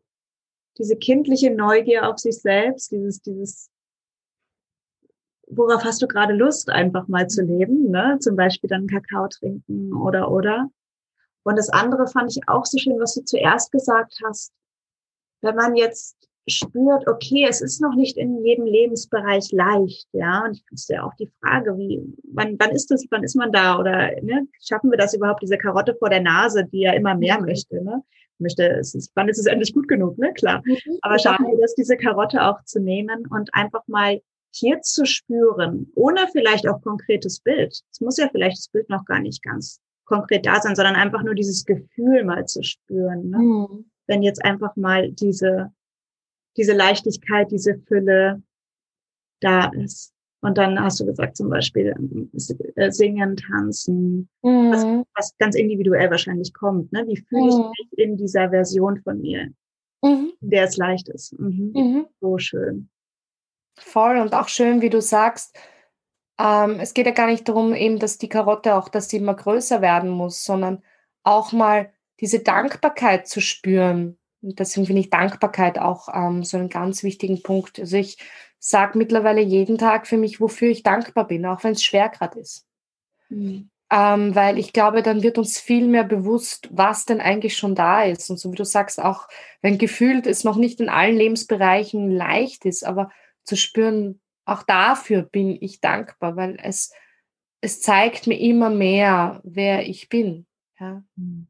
diese 0.77 0.95
kindliche 0.95 1.51
Neugier 1.51 2.09
auf 2.09 2.17
sich 2.17 2.39
selbst, 2.39 2.91
dieses, 2.91 3.21
dieses, 3.21 3.69
worauf 5.49 5.83
hast 5.83 6.01
du 6.01 6.07
gerade 6.07 6.33
Lust, 6.33 6.69
einfach 6.69 7.07
mal 7.07 7.27
zu 7.27 7.41
leben, 7.41 7.89
ne? 7.89 8.17
Zum 8.19 8.35
Beispiel 8.35 8.69
dann 8.69 8.87
Kakao 8.87 9.27
trinken 9.27 9.93
oder, 9.93 10.31
oder. 10.31 10.69
Und 11.43 11.57
das 11.57 11.69
andere 11.69 12.07
fand 12.07 12.31
ich 12.31 12.47
auch 12.47 12.65
so 12.65 12.77
schön, 12.77 12.99
was 12.99 13.15
du 13.15 13.23
zuerst 13.23 13.71
gesagt 13.71 14.19
hast. 14.25 14.51
Wenn 15.41 15.55
man 15.55 15.75
jetzt 15.75 16.17
spürt, 16.49 17.07
okay, 17.07 17.45
es 17.47 17.61
ist 17.61 17.81
noch 17.81 17.95
nicht 17.95 18.17
in 18.17 18.43
jedem 18.45 18.65
Lebensbereich 18.65 19.51
leicht, 19.51 20.07
ja. 20.13 20.45
Und 20.45 20.57
ich 20.57 20.63
wusste 20.71 20.95
ja 20.95 21.03
auch 21.03 21.13
die 21.15 21.31
Frage, 21.41 21.77
wie, 21.77 22.01
wann, 22.33 22.55
wann 22.59 22.71
ist 22.71 22.91
das, 22.91 23.05
wann 23.09 23.23
ist 23.23 23.35
man 23.35 23.51
da? 23.51 23.79
Oder 23.79 24.21
ne, 24.21 24.47
schaffen 24.65 24.91
wir 24.91 24.97
das 24.97 25.13
überhaupt, 25.13 25.41
diese 25.41 25.57
Karotte 25.57 25.95
vor 25.95 26.09
der 26.09 26.21
Nase, 26.21 26.65
die 26.65 26.81
ja 26.81 26.93
immer 26.93 27.15
mehr 27.15 27.39
möchte, 27.41 27.83
ne? 27.83 28.03
Möchte, 28.39 28.67
es 28.67 28.93
ist, 28.93 29.11
wann 29.15 29.29
ist 29.29 29.39
es 29.39 29.47
endlich 29.47 29.73
gut 29.73 29.87
genug, 29.87 30.17
ne? 30.17 30.31
Klar. 30.33 30.61
Aber 31.01 31.17
schaffen 31.17 31.47
wir 31.47 31.57
das, 31.59 31.75
diese 31.75 31.97
Karotte 31.97 32.43
auch 32.43 32.63
zu 32.65 32.79
nehmen 32.79 33.25
und 33.27 33.53
einfach 33.53 33.81
mal 33.87 34.21
hier 34.57 34.81
zu 34.81 35.05
spüren, 35.05 35.91
ohne 35.95 36.27
vielleicht 36.31 36.67
auch 36.67 36.81
konkretes 36.81 37.39
Bild. 37.39 37.81
Es 37.91 38.01
muss 38.01 38.17
ja 38.17 38.29
vielleicht 38.29 38.57
das 38.57 38.69
Bild 38.69 38.89
noch 38.89 39.05
gar 39.05 39.19
nicht 39.19 39.43
ganz 39.43 39.79
konkret 40.05 40.45
da 40.45 40.61
sein, 40.61 40.75
sondern 40.75 40.95
einfach 40.95 41.23
nur 41.23 41.35
dieses 41.35 41.65
Gefühl 41.65 42.23
mal 42.23 42.45
zu 42.45 42.63
spüren. 42.63 43.29
Ne? 43.29 43.37
Mhm. 43.37 43.91
Wenn 44.07 44.23
jetzt 44.23 44.43
einfach 44.43 44.75
mal 44.75 45.11
diese 45.11 45.71
diese 46.57 46.73
Leichtigkeit, 46.73 47.51
diese 47.51 47.77
Fülle 47.87 48.41
da 49.39 49.69
ist. 49.69 50.13
Und 50.41 50.57
dann 50.57 50.79
hast 50.79 50.99
du 50.99 51.05
gesagt, 51.05 51.37
zum 51.37 51.49
Beispiel 51.49 51.93
äh, 52.75 52.91
singen, 52.91 53.37
tanzen, 53.37 54.29
mhm. 54.43 54.71
was, 54.71 54.83
was, 55.15 55.37
ganz 55.37 55.55
individuell 55.55 56.09
wahrscheinlich 56.11 56.53
kommt. 56.53 56.91
Ne? 56.91 57.05
Wie 57.07 57.17
fühle 57.17 57.49
ich 57.49 57.55
mhm. 57.55 57.69
mich 57.69 57.99
in 57.99 58.17
dieser 58.17 58.49
Version 58.49 59.01
von 59.01 59.19
mir, 59.19 59.49
mhm. 60.03 60.31
in 60.41 60.49
der 60.49 60.65
es 60.65 60.77
leicht 60.77 61.09
ist. 61.09 61.37
Mhm. 61.39 61.71
mhm. 61.73 62.05
So 62.19 62.37
schön. 62.37 62.89
Voll 63.77 64.17
und 64.17 64.33
auch 64.33 64.47
schön, 64.47 64.81
wie 64.81 64.89
du 64.89 65.01
sagst, 65.01 65.57
ähm, 66.39 66.79
es 66.79 66.93
geht 66.93 67.05
ja 67.05 67.11
gar 67.11 67.27
nicht 67.27 67.47
darum, 67.47 67.73
eben, 67.73 67.99
dass 67.99 68.17
die 68.17 68.29
Karotte 68.29 68.75
auch, 68.75 68.89
dass 68.89 69.07
die 69.07 69.17
immer 69.17 69.35
größer 69.35 69.81
werden 69.81 70.09
muss, 70.09 70.43
sondern 70.43 70.83
auch 71.23 71.51
mal 71.51 71.91
diese 72.19 72.39
Dankbarkeit 72.39 73.27
zu 73.27 73.41
spüren, 73.41 74.17
und 74.41 74.59
deswegen 74.59 74.85
finde 74.85 75.01
ich 75.01 75.09
Dankbarkeit 75.09 75.79
auch 75.79 76.09
ähm, 76.13 76.43
so 76.43 76.57
einen 76.57 76.69
ganz 76.69 77.03
wichtigen 77.03 77.41
Punkt. 77.41 77.79
Also 77.79 77.97
ich 77.97 78.17
sage 78.59 78.97
mittlerweile 78.97 79.41
jeden 79.41 79.77
Tag 79.77 80.07
für 80.07 80.17
mich, 80.17 80.39
wofür 80.39 80.69
ich 80.69 80.83
dankbar 80.83 81.27
bin, 81.27 81.45
auch 81.45 81.63
wenn 81.63 81.73
es 81.73 81.83
schwer 81.83 82.09
gerade 82.09 82.39
ist. 82.39 82.65
Mhm. 83.29 83.69
Ähm, 83.89 84.35
weil 84.35 84.57
ich 84.57 84.73
glaube, 84.73 85.01
dann 85.01 85.23
wird 85.23 85.37
uns 85.37 85.59
viel 85.59 85.87
mehr 85.87 86.03
bewusst, 86.03 86.67
was 86.71 87.05
denn 87.05 87.21
eigentlich 87.21 87.57
schon 87.57 87.73
da 87.73 88.03
ist. 88.03 88.29
Und 88.29 88.37
so 88.37 88.51
wie 88.51 88.55
du 88.55 88.65
sagst, 88.65 89.01
auch 89.01 89.27
wenn 89.61 89.77
gefühlt 89.77 90.27
es 90.27 90.43
noch 90.43 90.57
nicht 90.57 90.81
in 90.81 90.89
allen 90.89 91.15
Lebensbereichen 91.15 92.11
leicht 92.11 92.65
ist, 92.65 92.85
aber 92.85 93.09
zu 93.47 93.55
spüren, 93.55 94.21
auch 94.45 94.63
dafür 94.63 95.23
bin 95.23 95.57
ich 95.59 95.81
dankbar, 95.81 96.35
weil 96.35 96.57
es, 96.61 96.93
es 97.61 97.81
zeigt 97.81 98.27
mir 98.27 98.39
immer 98.39 98.69
mehr, 98.69 99.41
wer 99.43 99.87
ich 99.87 100.09
bin. 100.09 100.45
Ja? 100.79 101.03
Mhm. 101.15 101.47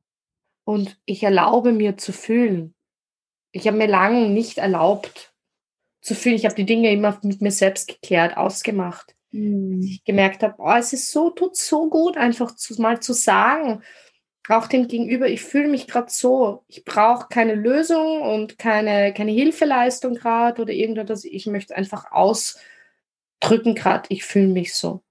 Und 0.64 1.00
ich 1.06 1.24
erlaube 1.24 1.72
mir 1.72 1.98
zu 1.98 2.14
fühlen. 2.14 2.76
Ich 3.52 3.68
habe 3.68 3.78
mir 3.78 3.88
lange 3.88 4.30
nicht 4.30 4.58
erlaubt 4.58 5.34
zu 6.02 6.16
fühlen. 6.16 6.36
Ich 6.36 6.46
habe 6.46 6.56
die 6.56 6.66
Dinge 6.66 6.92
immer 6.92 7.20
mit 7.24 7.42
mir 7.42 7.52
selbst 7.52 7.88
geklärt, 7.88 8.38
ausgemacht. 8.38 9.16
Mhm. 9.32 9.82
Ich 9.82 10.04
gemerkt 10.04 10.44
habe, 10.44 10.56
oh, 10.58 10.76
es 10.78 10.94
ist 10.94 11.12
so, 11.12 11.30
tut 11.30 11.56
so 11.56 11.90
gut, 11.90 12.18
einfach 12.18 12.56
zu, 12.56 12.80
mal 12.82 13.00
zu 13.00 13.14
sagen, 13.14 13.82
auch 14.50 14.68
dem 14.68 14.88
Gegenüber, 14.88 15.28
ich 15.28 15.42
fühle 15.42 15.68
mich 15.68 15.88
gerade 15.88 16.10
so, 16.10 16.64
ich 16.68 16.86
brauche 16.86 17.28
keine 17.30 17.56
Lösung 17.56 18.22
und 18.22 18.58
keine, 18.58 19.14
keine 19.14 19.32
Hilfeleistung 19.32 20.16
gerade 20.16 20.62
oder 20.62 20.72
irgendetwas. 20.72 21.26
Ich 21.26 21.48
möchte 21.48 21.76
einfach 21.76 22.12
ausdrücken 22.12 23.76
gerade, 23.76 24.08
ich 24.10 24.24
fühle 24.24 24.48
mich 24.48 24.74
so. 24.74 25.04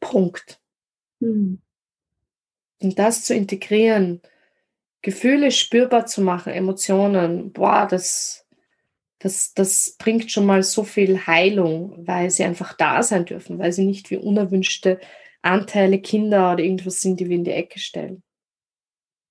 Punkt. 0.00 0.60
Mhm. 1.20 1.60
Und 2.82 2.98
das 2.98 3.24
zu 3.24 3.34
integrieren, 3.34 4.20
Gefühle 5.02 5.50
spürbar 5.50 6.06
zu 6.06 6.20
machen, 6.20 6.52
Emotionen, 6.52 7.52
boah, 7.52 7.86
das, 7.88 8.46
das, 9.18 9.54
das 9.54 9.96
bringt 9.98 10.30
schon 10.30 10.46
mal 10.46 10.62
so 10.62 10.84
viel 10.84 11.26
Heilung, 11.26 12.06
weil 12.06 12.30
sie 12.30 12.44
einfach 12.44 12.74
da 12.74 13.02
sein 13.02 13.24
dürfen, 13.24 13.58
weil 13.58 13.72
sie 13.72 13.84
nicht 13.84 14.10
wie 14.10 14.16
unerwünschte 14.16 15.00
Anteile, 15.46 16.00
Kinder 16.00 16.52
oder 16.52 16.62
irgendwas 16.62 17.00
sind, 17.00 17.20
die 17.20 17.28
wir 17.28 17.36
in 17.36 17.44
die 17.44 17.52
Ecke 17.52 17.78
stellen. 17.78 18.22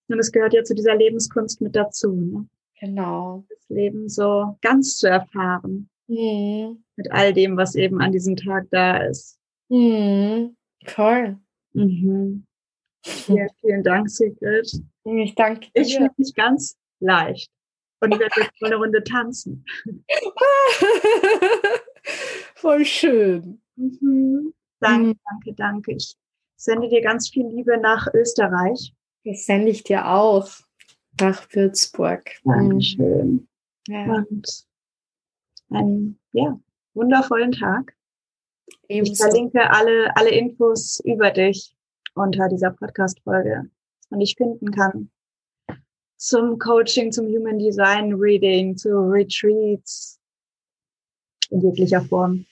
Und 0.07 0.19
es 0.19 0.31
gehört 0.31 0.53
ja 0.53 0.63
zu 0.63 0.75
dieser 0.75 0.95
Lebenskunst 0.95 1.61
mit 1.61 1.75
dazu. 1.75 2.11
Ne? 2.11 2.47
Genau. 2.79 3.45
Das 3.49 3.69
Leben 3.69 4.07
so 4.09 4.57
ganz 4.61 4.97
zu 4.97 5.07
erfahren. 5.09 5.89
Mhm. 6.07 6.83
Mit 6.95 7.11
all 7.11 7.33
dem, 7.33 7.57
was 7.57 7.75
eben 7.75 8.01
an 8.01 8.11
diesem 8.11 8.35
Tag 8.35 8.67
da 8.69 8.97
ist. 8.97 9.39
Mhm. 9.69 10.55
Toll. 10.85 11.37
Mhm. 11.73 12.45
Ja, 13.27 13.47
vielen 13.59 13.83
Dank, 13.83 14.09
Sigrid. 14.09 14.81
Ich 15.03 15.35
danke 15.35 15.71
dir. 15.71 15.81
Ich 15.81 15.95
fühle 15.95 16.09
mich 16.17 16.33
ganz 16.33 16.77
leicht. 16.99 17.51
Und 18.01 18.13
ich 18.13 18.19
werde 18.19 18.41
jetzt 18.41 18.61
mal 18.61 18.67
eine 18.67 18.77
Runde 18.77 19.03
tanzen. 19.03 19.65
Voll 22.55 22.85
schön. 22.85 23.61
Mhm. 23.75 24.53
Danke, 24.79 25.07
mhm. 25.09 25.19
danke, 25.29 25.53
danke. 25.53 25.91
Ich 25.93 26.15
sende 26.55 26.89
dir 26.89 27.01
ganz 27.01 27.29
viel 27.29 27.47
Liebe 27.47 27.77
nach 27.77 28.13
Österreich. 28.13 28.93
Das 29.23 29.45
sende 29.45 29.71
ich 29.71 29.83
dir 29.83 30.07
auch 30.07 30.49
nach 31.19 31.47
Würzburg. 31.51 32.29
Dankeschön. 32.43 33.47
Ja. 33.87 34.05
Und 34.05 34.65
einen 35.69 36.19
ja, 36.33 36.59
wundervollen 36.93 37.51
Tag. 37.51 37.95
Ebenso. 38.87 39.13
Ich 39.13 39.19
verlinke 39.19 39.69
alle, 39.69 40.15
alle 40.15 40.29
Infos 40.29 40.99
über 41.03 41.31
dich 41.31 41.75
unter 42.13 42.47
dieser 42.49 42.71
Podcast-Folge, 42.71 43.69
was 43.99 44.09
man 44.09 44.19
dich 44.19 44.35
finden 44.35 44.71
kann. 44.71 45.11
Zum 46.17 46.57
Coaching, 46.59 47.11
zum 47.11 47.27
Human 47.27 47.59
Design 47.59 48.13
Reading, 48.13 48.77
zu 48.77 48.89
Retreats 48.89 50.19
in 51.49 51.61
jeglicher 51.61 52.01
Form. 52.01 52.45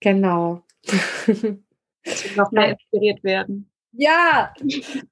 Genau. 0.00 0.62
noch 2.36 2.50
mehr 2.50 2.70
inspiriert 2.70 3.22
werden. 3.24 3.68
Ja, 3.92 4.54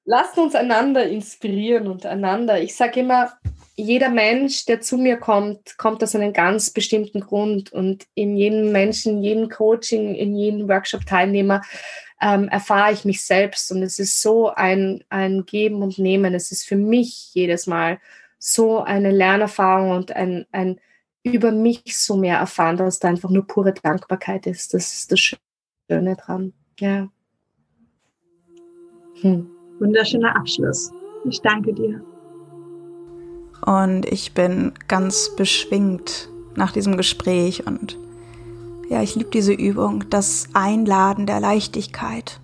lasst 0.05 0.37
uns 0.39 0.55
einander 0.55 1.07
inspirieren 1.07 1.87
und 1.87 2.05
einander. 2.05 2.61
Ich 2.61 2.75
sage 2.75 3.01
immer, 3.01 3.31
jeder 3.75 4.09
Mensch, 4.09 4.65
der 4.65 4.81
zu 4.81 4.97
mir 4.97 5.17
kommt, 5.17 5.77
kommt 5.77 6.03
aus 6.03 6.15
einem 6.15 6.33
ganz 6.33 6.71
bestimmten 6.71 7.21
Grund. 7.21 7.71
Und 7.71 8.05
in 8.15 8.35
jedem 8.35 8.71
Menschen, 8.71 9.23
jedem 9.23 9.49
Coaching, 9.49 10.15
in 10.15 10.35
jedem 10.35 10.67
Workshop-Teilnehmer 10.67 11.61
ähm, 12.21 12.47
erfahre 12.49 12.91
ich 12.93 13.05
mich 13.05 13.23
selbst. 13.23 13.71
Und 13.71 13.83
es 13.83 13.99
ist 13.99 14.21
so 14.21 14.49
ein, 14.49 15.03
ein 15.09 15.45
Geben 15.45 15.83
und 15.83 15.99
Nehmen. 15.99 16.33
Es 16.33 16.51
ist 16.51 16.65
für 16.65 16.75
mich 16.75 17.33
jedes 17.33 17.67
Mal 17.67 17.99
so 18.39 18.79
eine 18.79 19.11
Lernerfahrung 19.11 19.91
und 19.91 20.15
ein, 20.15 20.47
ein 20.51 20.79
über 21.23 21.51
mich 21.51 21.97
so 21.99 22.17
mehr 22.17 22.37
erfahren, 22.37 22.77
dass 22.77 22.99
da 22.99 23.09
einfach 23.09 23.29
nur 23.29 23.45
pure 23.45 23.73
Dankbarkeit 23.73 24.47
ist. 24.47 24.73
Das 24.73 24.91
ist 24.93 25.11
das 25.11 25.35
Schöne 25.91 26.15
dran. 26.15 26.53
Ja. 26.79 27.09
Hm. 29.19 29.45
Wunderschöner 29.77 30.37
Abschluss. 30.37 30.89
Ich 31.25 31.41
danke 31.41 31.73
dir. 31.73 32.01
Und 33.65 34.05
ich 34.05 34.33
bin 34.33 34.71
ganz 34.87 35.35
beschwingt 35.35 36.29
nach 36.55 36.71
diesem 36.71 36.95
Gespräch 36.95 37.67
und 37.67 37.97
ja, 38.87 39.01
ich 39.01 39.15
liebe 39.15 39.31
diese 39.31 39.51
Übung, 39.51 40.09
das 40.09 40.47
Einladen 40.53 41.25
der 41.25 41.41
Leichtigkeit. 41.41 42.39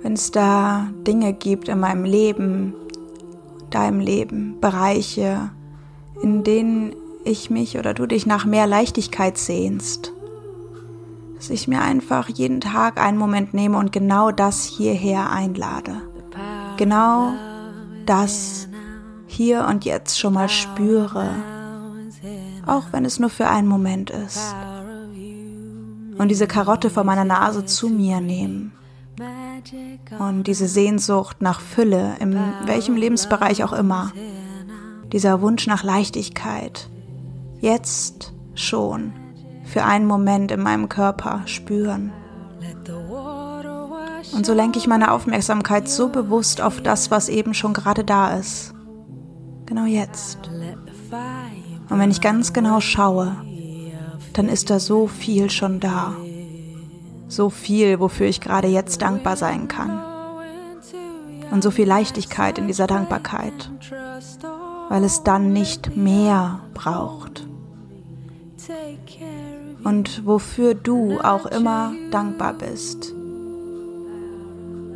Wenn 0.00 0.14
es 0.14 0.30
da 0.30 0.88
Dinge 1.06 1.34
gibt 1.34 1.68
in 1.68 1.78
meinem 1.78 2.06
Leben, 2.06 2.72
deinem 3.68 4.00
Leben, 4.00 4.58
Bereiche, 4.62 5.50
in 6.22 6.42
denen 6.42 6.96
ich 7.24 7.50
mich 7.50 7.76
oder 7.76 7.92
du 7.92 8.06
dich 8.06 8.24
nach 8.24 8.46
mehr 8.46 8.66
Leichtigkeit 8.66 9.36
sehnst, 9.36 10.14
dass 11.42 11.50
ich 11.50 11.66
mir 11.66 11.82
einfach 11.82 12.28
jeden 12.28 12.60
Tag 12.60 13.00
einen 13.00 13.18
Moment 13.18 13.52
nehme 13.52 13.76
und 13.76 13.90
genau 13.90 14.30
das 14.30 14.64
hierher 14.64 15.30
einlade. 15.30 15.96
Genau 16.76 17.32
das 18.06 18.68
hier 19.26 19.66
und 19.68 19.84
jetzt 19.84 20.18
schon 20.18 20.34
mal 20.34 20.48
spüre 20.48 21.30
auch 22.66 22.84
wenn 22.92 23.04
es 23.04 23.18
nur 23.18 23.30
für 23.30 23.48
einen 23.48 23.68
Moment 23.68 24.10
ist. 24.10 24.54
Und 26.18 26.28
diese 26.28 26.46
Karotte 26.46 26.90
vor 26.90 27.04
meiner 27.04 27.24
Nase 27.24 27.64
zu 27.64 27.88
mir 27.88 28.20
nehmen. 28.20 28.72
Und 30.18 30.44
diese 30.46 30.68
Sehnsucht 30.68 31.40
nach 31.40 31.60
Fülle, 31.60 32.16
in 32.20 32.38
welchem 32.66 32.96
Lebensbereich 32.96 33.64
auch 33.64 33.72
immer. 33.72 34.12
Dieser 35.12 35.40
Wunsch 35.40 35.66
nach 35.66 35.82
Leichtigkeit. 35.82 36.88
Jetzt 37.60 38.32
schon 38.54 39.12
für 39.72 39.84
einen 39.84 40.06
Moment 40.06 40.50
in 40.50 40.60
meinem 40.60 40.90
Körper 40.90 41.42
spüren. 41.46 42.12
Und 44.34 44.44
so 44.44 44.52
lenke 44.52 44.78
ich 44.78 44.86
meine 44.86 45.12
Aufmerksamkeit 45.12 45.88
so 45.88 46.10
bewusst 46.10 46.60
auf 46.60 46.82
das, 46.82 47.10
was 47.10 47.30
eben 47.30 47.54
schon 47.54 47.72
gerade 47.72 48.04
da 48.04 48.36
ist. 48.36 48.74
Genau 49.64 49.86
jetzt. 49.86 50.38
Und 51.88 51.98
wenn 51.98 52.10
ich 52.10 52.20
ganz 52.20 52.52
genau 52.52 52.80
schaue, 52.80 53.34
dann 54.34 54.50
ist 54.50 54.68
da 54.68 54.78
so 54.78 55.06
viel 55.06 55.48
schon 55.48 55.80
da. 55.80 56.12
So 57.28 57.48
viel, 57.48 57.98
wofür 57.98 58.26
ich 58.26 58.42
gerade 58.42 58.68
jetzt 58.68 59.00
dankbar 59.00 59.36
sein 59.36 59.68
kann. 59.68 60.02
Und 61.50 61.62
so 61.62 61.70
viel 61.70 61.88
Leichtigkeit 61.88 62.58
in 62.58 62.66
dieser 62.66 62.86
Dankbarkeit, 62.86 63.70
weil 64.90 65.02
es 65.02 65.22
dann 65.22 65.54
nicht 65.54 65.96
mehr 65.96 66.60
braucht. 66.74 67.46
Und 69.84 70.24
wofür 70.24 70.74
du 70.74 71.18
auch 71.20 71.46
immer 71.46 71.92
dankbar 72.10 72.54
bist. 72.54 73.12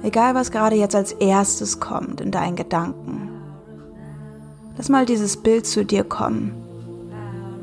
Egal, 0.02 0.34
was 0.34 0.50
gerade 0.50 0.76
jetzt 0.76 0.94
als 0.94 1.12
erstes 1.12 1.80
kommt 1.80 2.20
in 2.20 2.30
deinen 2.30 2.54
Gedanken. 2.54 3.30
Lass 4.76 4.88
mal 4.88 5.06
dieses 5.06 5.36
Bild 5.36 5.66
zu 5.66 5.84
dir 5.84 6.04
kommen. 6.04 6.52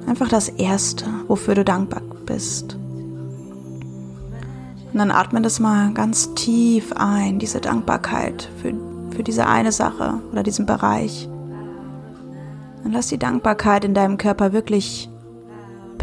Einfach 0.07 0.27
das 0.27 0.49
Erste, 0.49 1.05
wofür 1.27 1.55
du 1.55 1.63
dankbar 1.63 2.01
bist. 2.25 2.75
Und 4.91 4.99
dann 4.99 5.11
atme 5.11 5.41
das 5.41 5.59
mal 5.59 5.93
ganz 5.93 6.33
tief 6.35 6.91
ein, 6.95 7.39
diese 7.39 7.61
Dankbarkeit 7.61 8.49
für, 8.61 8.73
für 9.15 9.23
diese 9.23 9.47
eine 9.47 9.71
Sache 9.71 10.21
oder 10.31 10.43
diesen 10.43 10.65
Bereich. 10.65 11.29
Und 12.83 12.91
lass 12.91 13.07
die 13.07 13.17
Dankbarkeit 13.17 13.85
in 13.85 13.93
deinem 13.93 14.17
Körper 14.17 14.53
wirklich 14.53 15.09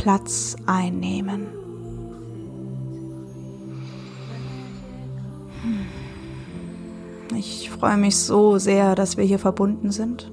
Platz 0.00 0.56
einnehmen. 0.64 1.48
Ich 7.36 7.68
freue 7.68 7.98
mich 7.98 8.16
so 8.16 8.56
sehr, 8.56 8.94
dass 8.94 9.18
wir 9.18 9.24
hier 9.24 9.38
verbunden 9.38 9.90
sind. 9.90 10.32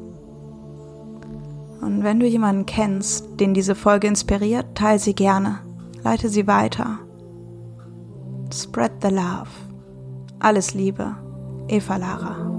Und 1.82 2.02
wenn 2.04 2.22
du 2.22 2.26
jemanden 2.26 2.66
kennst, 2.66 3.42
den 3.42 3.54
diese 3.54 3.76
Folge 3.76 4.08
inspiriert, 4.08 4.68
teile 4.74 5.00
sie 5.00 5.14
gerne. 5.14 5.60
Leite 6.02 6.30
sie 6.30 6.48
weiter. 6.48 7.00
Spread 8.54 8.94
the 9.02 9.10
love. 9.10 9.50
Alles 10.40 10.76
Liebe. 10.76 11.14
Eva 11.68 11.98
Lara. 11.98 12.57